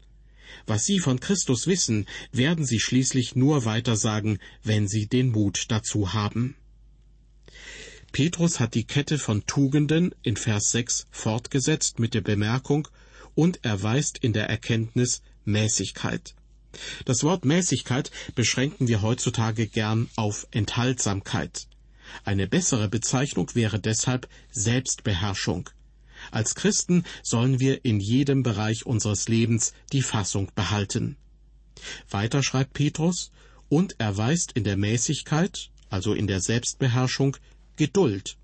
Was 0.66 0.85
Sie 0.85 0.99
von 0.99 1.20
Christus 1.20 1.66
wissen, 1.66 2.07
werden 2.33 2.64
Sie 2.64 2.81
schließlich 2.81 3.35
nur 3.37 3.64
weitersagen, 3.64 4.38
wenn 4.62 4.88
Sie 4.88 5.07
den 5.07 5.31
Mut 5.31 5.66
dazu 5.68 6.12
haben. 6.12 6.57
Petrus 8.12 8.61
hat 8.61 8.75
die 8.75 8.85
Kette 8.85 9.18
von 9.18 9.44
Tugenden 9.47 10.14
in 10.23 10.37
Vers 10.37 10.70
6 10.70 11.07
fortgesetzt 11.11 11.99
mit 11.99 12.14
der 12.14 12.20
Bemerkung, 12.20 12.88
und 13.35 13.64
erweist 13.64 14.18
in 14.18 14.33
der 14.33 14.49
Erkenntnis 14.49 15.23
Mäßigkeit. 15.44 16.35
Das 17.05 17.23
Wort 17.23 17.44
Mäßigkeit 17.44 18.11
beschränken 18.35 18.88
wir 18.88 19.03
heutzutage 19.03 19.66
gern 19.66 20.09
auf 20.16 20.47
Enthaltsamkeit. 20.51 21.66
Eine 22.24 22.46
bessere 22.46 22.88
Bezeichnung 22.88 23.54
wäre 23.54 23.78
deshalb 23.78 24.28
Selbstbeherrschung. 24.50 25.70
Als 26.30 26.54
Christen 26.54 27.04
sollen 27.22 27.60
wir 27.60 27.84
in 27.84 28.00
jedem 28.00 28.42
Bereich 28.42 28.86
unseres 28.86 29.28
Lebens 29.28 29.72
die 29.92 30.02
Fassung 30.02 30.50
behalten. 30.54 31.16
Weiter 32.08 32.42
schreibt 32.42 32.72
Petrus, 32.72 33.30
und 33.68 33.98
erweist 33.98 34.52
in 34.52 34.64
der 34.64 34.76
Mäßigkeit, 34.76 35.70
also 35.90 36.12
in 36.14 36.26
der 36.26 36.40
Selbstbeherrschung, 36.40 37.36
Geduld. 37.76 38.36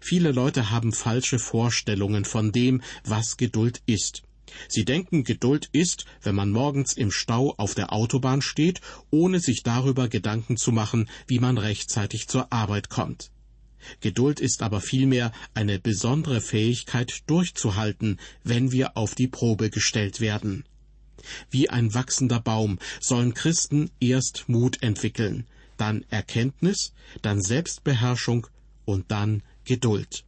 Viele 0.00 0.32
Leute 0.32 0.70
haben 0.70 0.92
falsche 0.92 1.38
Vorstellungen 1.38 2.24
von 2.24 2.52
dem, 2.52 2.82
was 3.04 3.36
Geduld 3.36 3.82
ist. 3.84 4.22
Sie 4.68 4.84
denken, 4.84 5.24
Geduld 5.24 5.68
ist, 5.72 6.04
wenn 6.22 6.34
man 6.34 6.50
morgens 6.50 6.92
im 6.92 7.10
Stau 7.10 7.54
auf 7.56 7.74
der 7.74 7.92
Autobahn 7.92 8.42
steht, 8.42 8.80
ohne 9.10 9.40
sich 9.40 9.62
darüber 9.62 10.08
Gedanken 10.08 10.56
zu 10.56 10.72
machen, 10.72 11.08
wie 11.26 11.40
man 11.40 11.58
rechtzeitig 11.58 12.28
zur 12.28 12.52
Arbeit 12.52 12.88
kommt. 12.88 13.30
Geduld 14.00 14.40
ist 14.40 14.62
aber 14.62 14.80
vielmehr 14.80 15.32
eine 15.54 15.78
besondere 15.78 16.40
Fähigkeit 16.40 17.22
durchzuhalten, 17.26 18.18
wenn 18.42 18.72
wir 18.72 18.96
auf 18.96 19.14
die 19.14 19.28
Probe 19.28 19.70
gestellt 19.70 20.20
werden. 20.20 20.64
Wie 21.50 21.70
ein 21.70 21.94
wachsender 21.94 22.40
Baum 22.40 22.78
sollen 23.00 23.34
Christen 23.34 23.90
erst 24.00 24.48
Mut 24.48 24.82
entwickeln, 24.82 25.46
dann 25.76 26.04
Erkenntnis, 26.10 26.92
dann 27.22 27.40
Selbstbeherrschung 27.40 28.46
und 28.84 29.10
dann 29.10 29.42
Geduld. 29.64 30.24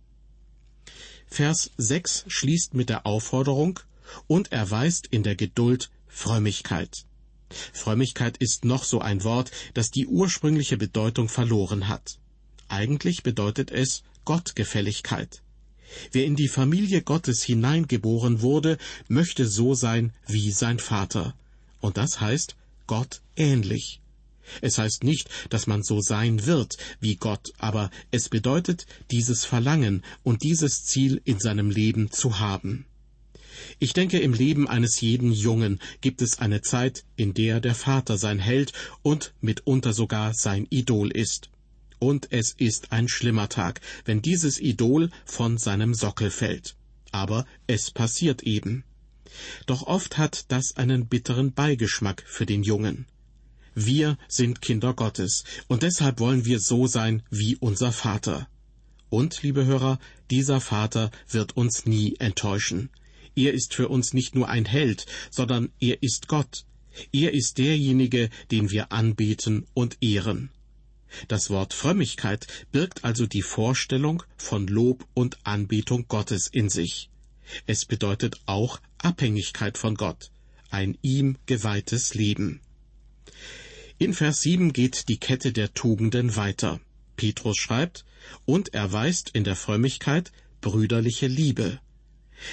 Vers 1.27 1.71
6 1.77 2.25
schließt 2.27 2.75
mit 2.75 2.89
der 2.89 3.07
Aufforderung, 3.07 3.81
und 4.27 4.53
erweist 4.53 5.07
in 5.07 5.23
der 5.23 5.37
Geduld 5.37 5.91
Frömmigkeit. 6.07 7.05
Frömmigkeit 7.73 8.37
ist 8.39 8.65
noch 8.65 8.85
so 8.85 9.01
ein 9.01 9.25
Wort, 9.25 9.51
das 9.75 9.91
die 9.91 10.07
ursprüngliche 10.07 10.77
Bedeutung 10.77 11.29
verloren 11.29 11.89
hat. 11.89 12.19
Eigentlich 12.69 13.23
bedeutet 13.23 13.71
es 13.71 14.03
Gottgefälligkeit. 14.25 15.43
Wer 16.13 16.27
in 16.27 16.37
die 16.37 16.49
Familie 16.49 17.01
Gottes 17.01 17.43
hineingeboren 17.43 18.43
wurde, 18.43 18.77
möchte 19.09 19.47
so 19.47 19.75
sein 19.75 20.13
wie 20.27 20.51
sein 20.51 20.79
Vater. 20.79 21.35
Und 21.81 21.97
das 21.97 22.21
heißt 22.21 22.57
Gott 22.87 23.23
ähnlich. 23.37 24.01
Es 24.61 24.79
heißt 24.79 25.05
nicht, 25.05 25.29
dass 25.51 25.67
man 25.67 25.83
so 25.83 26.01
sein 26.01 26.47
wird 26.47 26.79
wie 27.01 27.17
Gott, 27.17 27.53
aber 27.59 27.91
es 28.11 28.29
bedeutet, 28.29 28.87
dieses 29.11 29.45
Verlangen 29.45 30.03
und 30.23 30.43
dieses 30.43 30.85
Ziel 30.85 31.21
in 31.25 31.39
seinem 31.39 31.71
Leben 31.71 32.11
zu 32.11 32.39
haben. 32.39 32.87
Ich 33.79 33.93
denke, 33.93 34.19
im 34.19 34.33
Leben 34.33 34.69
eines 34.69 35.01
jeden 35.01 35.33
Jungen 35.33 35.81
gibt 36.01 36.23
es 36.23 36.39
eine 36.39 36.61
Zeit, 36.63 37.05
in 37.17 37.35
der 37.35 37.61
der 37.61 37.75
Vater 37.75 38.19
sein 38.19 38.39
Held 38.39 38.73
und 39.03 39.35
mitunter 39.41 39.93
sogar 39.93 40.35
sein 40.35 40.67
Idol 40.71 41.11
ist. 41.11 41.51
Und 41.99 42.29
es 42.31 42.53
ist 42.53 42.93
ein 42.93 43.09
schlimmer 43.09 43.49
Tag, 43.49 43.81
wenn 44.05 44.23
dieses 44.23 44.61
Idol 44.61 45.11
von 45.25 45.59
seinem 45.59 45.95
Sockel 45.95 46.31
fällt. 46.31 46.77
Aber 47.11 47.47
es 47.67 47.91
passiert 47.91 48.43
eben. 48.43 48.85
Doch 49.67 49.83
oft 49.83 50.19
hat 50.19 50.47
das 50.49 50.77
einen 50.77 51.07
bitteren 51.07 51.53
Beigeschmack 51.53 52.23
für 52.27 52.47
den 52.47 52.63
Jungen. 52.63 53.07
Wir 53.75 54.19
sind 54.27 54.61
Kinder 54.61 54.95
Gottes, 54.95 55.45
und 55.69 55.83
deshalb 55.83 56.19
wollen 56.19 56.45
wir 56.45 56.59
so 56.59 56.87
sein 56.87 57.23
wie 57.31 57.57
unser 57.57 57.93
Vater. 57.93 58.49
Und, 59.11 59.43
liebe 59.43 59.65
Hörer, 59.65 59.99
dieser 60.31 60.61
Vater 60.61 61.11
wird 61.31 61.57
uns 61.57 61.87
nie 61.87 62.17
enttäuschen. 62.19 62.91
Er 63.39 63.55
ist 63.55 63.73
für 63.73 63.89
uns 63.89 64.15
nicht 64.15 64.35
nur 64.35 64.49
ein 64.49 64.65
Held, 64.65 65.07
sondern 65.31 65.71
er 65.79 66.03
ist 66.03 66.27
Gott. 66.27 66.65
Er 67.13 67.33
ist 67.33 67.59
derjenige, 67.59 68.31
den 68.51 68.73
wir 68.73 68.91
anbeten 68.91 69.65
und 69.75 69.97
ehren. 70.01 70.51
Das 71.29 71.49
Wort 71.49 71.73
Frömmigkeit 71.73 72.49
birgt 72.73 73.05
also 73.05 73.27
die 73.27 73.43
Vorstellung 73.43 74.25
von 74.37 74.67
Lob 74.67 75.07
und 75.15 75.39
Anbetung 75.45 76.07
Gottes 76.09 76.49
in 76.49 76.69
sich. 76.69 77.11
Es 77.65 77.85
bedeutet 77.85 78.41
auch 78.47 78.81
Abhängigkeit 78.99 79.79
von 79.79 79.95
Gott, 79.95 80.33
ein 80.71 80.99
ihm 81.03 81.37
geweihtes 81.47 82.15
Leben. 82.15 82.61
In 83.99 84.15
Vers 84.15 84.43
7 84.43 84.73
geht 84.73 85.09
die 85.09 85.19
Kette 85.19 85.53
der 85.53 85.75
Tugenden 85.75 86.35
weiter. 86.35 86.81
Petrus 87.15 87.57
schreibt, 87.57 88.05
und 88.47 88.75
erweist 88.75 89.31
in 89.31 89.45
der 89.45 89.55
Frömmigkeit 89.55 90.33
brüderliche 90.61 91.29
Liebe. 91.29 91.79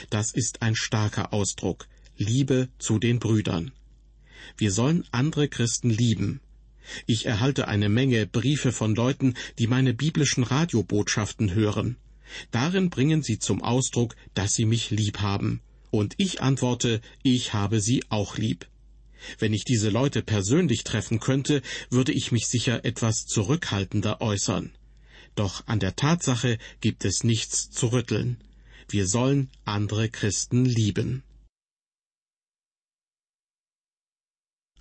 Das 0.10 0.32
ist 0.32 0.62
ein 0.62 0.76
starker 0.76 1.34
Ausdruck. 1.34 1.88
Liebe 2.18 2.70
zu 2.80 3.00
den 3.00 3.20
Brüdern. 3.20 3.72
Wir 4.58 4.72
sollen 4.72 5.04
andere 5.12 5.48
Christen 5.48 5.90
lieben. 5.90 6.40
Ich 7.06 7.26
erhalte 7.26 7.68
eine 7.68 7.90
Menge 7.90 8.26
Briefe 8.26 8.72
von 8.72 8.96
Leuten, 8.96 9.34
die 9.60 9.68
meine 9.68 9.94
biblischen 9.94 10.44
Radiobotschaften 10.44 11.54
hören. 11.54 11.98
Darin 12.52 12.90
bringen 12.90 13.24
sie 13.24 13.40
zum 13.40 13.62
Ausdruck, 13.62 14.16
dass 14.34 14.54
sie 14.54 14.66
mich 14.66 14.92
lieb 14.92 15.20
haben. 15.20 15.62
Und 15.92 16.14
ich 16.18 16.42
antworte, 16.42 17.02
ich 17.24 17.54
habe 17.54 17.80
sie 17.80 18.04
auch 18.10 18.38
lieb. 18.38 18.68
Wenn 19.40 19.54
ich 19.54 19.64
diese 19.64 19.90
Leute 19.90 20.22
persönlich 20.22 20.84
treffen 20.84 21.20
könnte, 21.20 21.62
würde 21.90 22.12
ich 22.12 22.32
mich 22.32 22.48
sicher 22.48 22.86
etwas 22.86 23.26
zurückhaltender 23.26 24.22
äußern. 24.22 24.72
Doch 25.36 25.66
an 25.68 25.80
der 25.80 25.96
Tatsache 25.96 26.58
gibt 26.82 27.06
es 27.06 27.24
nichts 27.24 27.70
zu 27.70 27.88
rütteln. 27.88 28.38
Wir 28.88 29.08
sollen 29.08 29.50
andere 29.66 30.10
Christen 30.10 30.66
lieben. 30.66 31.24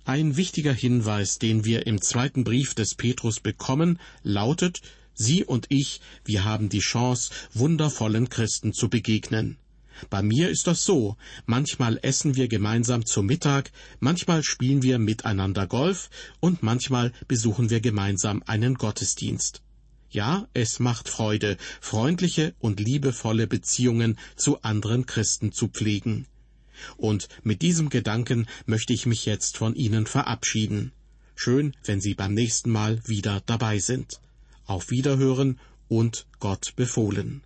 Ein 0.03 0.37
wichtiger 0.37 0.73
Hinweis, 0.73 1.39
den 1.39 1.65
wir 1.65 1.87
im 1.87 1.99
zweiten 1.99 2.43
Brief 2.43 2.75
des 2.75 2.93
Petrus 2.93 3.39
bekommen, 3.39 3.99
lautet, 4.21 4.81
Sie 5.15 5.43
und 5.43 5.65
ich, 5.69 6.01
wir 6.25 6.43
haben 6.43 6.69
die 6.69 6.79
Chance, 6.79 7.31
wundervollen 7.53 8.29
Christen 8.29 8.73
zu 8.73 8.89
begegnen. 8.89 9.57
Bei 10.09 10.21
mir 10.21 10.49
ist 10.49 10.67
das 10.67 10.85
so. 10.85 11.15
Manchmal 11.45 11.97
essen 12.01 12.35
wir 12.35 12.47
gemeinsam 12.47 13.05
zu 13.05 13.23
Mittag, 13.23 13.71
manchmal 13.99 14.43
spielen 14.43 14.83
wir 14.83 14.99
miteinander 14.99 15.65
Golf 15.65 16.09
und 16.39 16.61
manchmal 16.61 17.11
besuchen 17.27 17.69
wir 17.69 17.79
gemeinsam 17.79 18.43
einen 18.45 18.75
Gottesdienst. 18.75 19.64
Ja, 20.15 20.47
es 20.53 20.79
macht 20.79 21.09
Freude, 21.09 21.57
freundliche 21.81 22.55
und 22.59 22.79
liebevolle 22.79 23.47
Beziehungen 23.47 24.17
zu 24.37 24.61
anderen 24.61 25.05
Christen 25.05 25.51
zu 25.51 25.67
pflegen. 25.67 26.25
Und 26.95 27.27
mit 27.43 27.61
diesem 27.61 27.89
Gedanken 27.89 28.47
möchte 28.65 28.93
ich 28.93 29.05
mich 29.05 29.25
jetzt 29.25 29.57
von 29.57 29.75
Ihnen 29.75 30.05
verabschieden. 30.07 30.93
Schön, 31.35 31.75
wenn 31.83 31.99
Sie 31.99 32.13
beim 32.13 32.33
nächsten 32.33 32.69
Mal 32.69 33.05
wieder 33.05 33.41
dabei 33.45 33.79
sind. 33.79 34.21
Auf 34.65 34.89
Wiederhören 34.89 35.59
und 35.89 36.27
Gott 36.39 36.77
befohlen. 36.77 37.41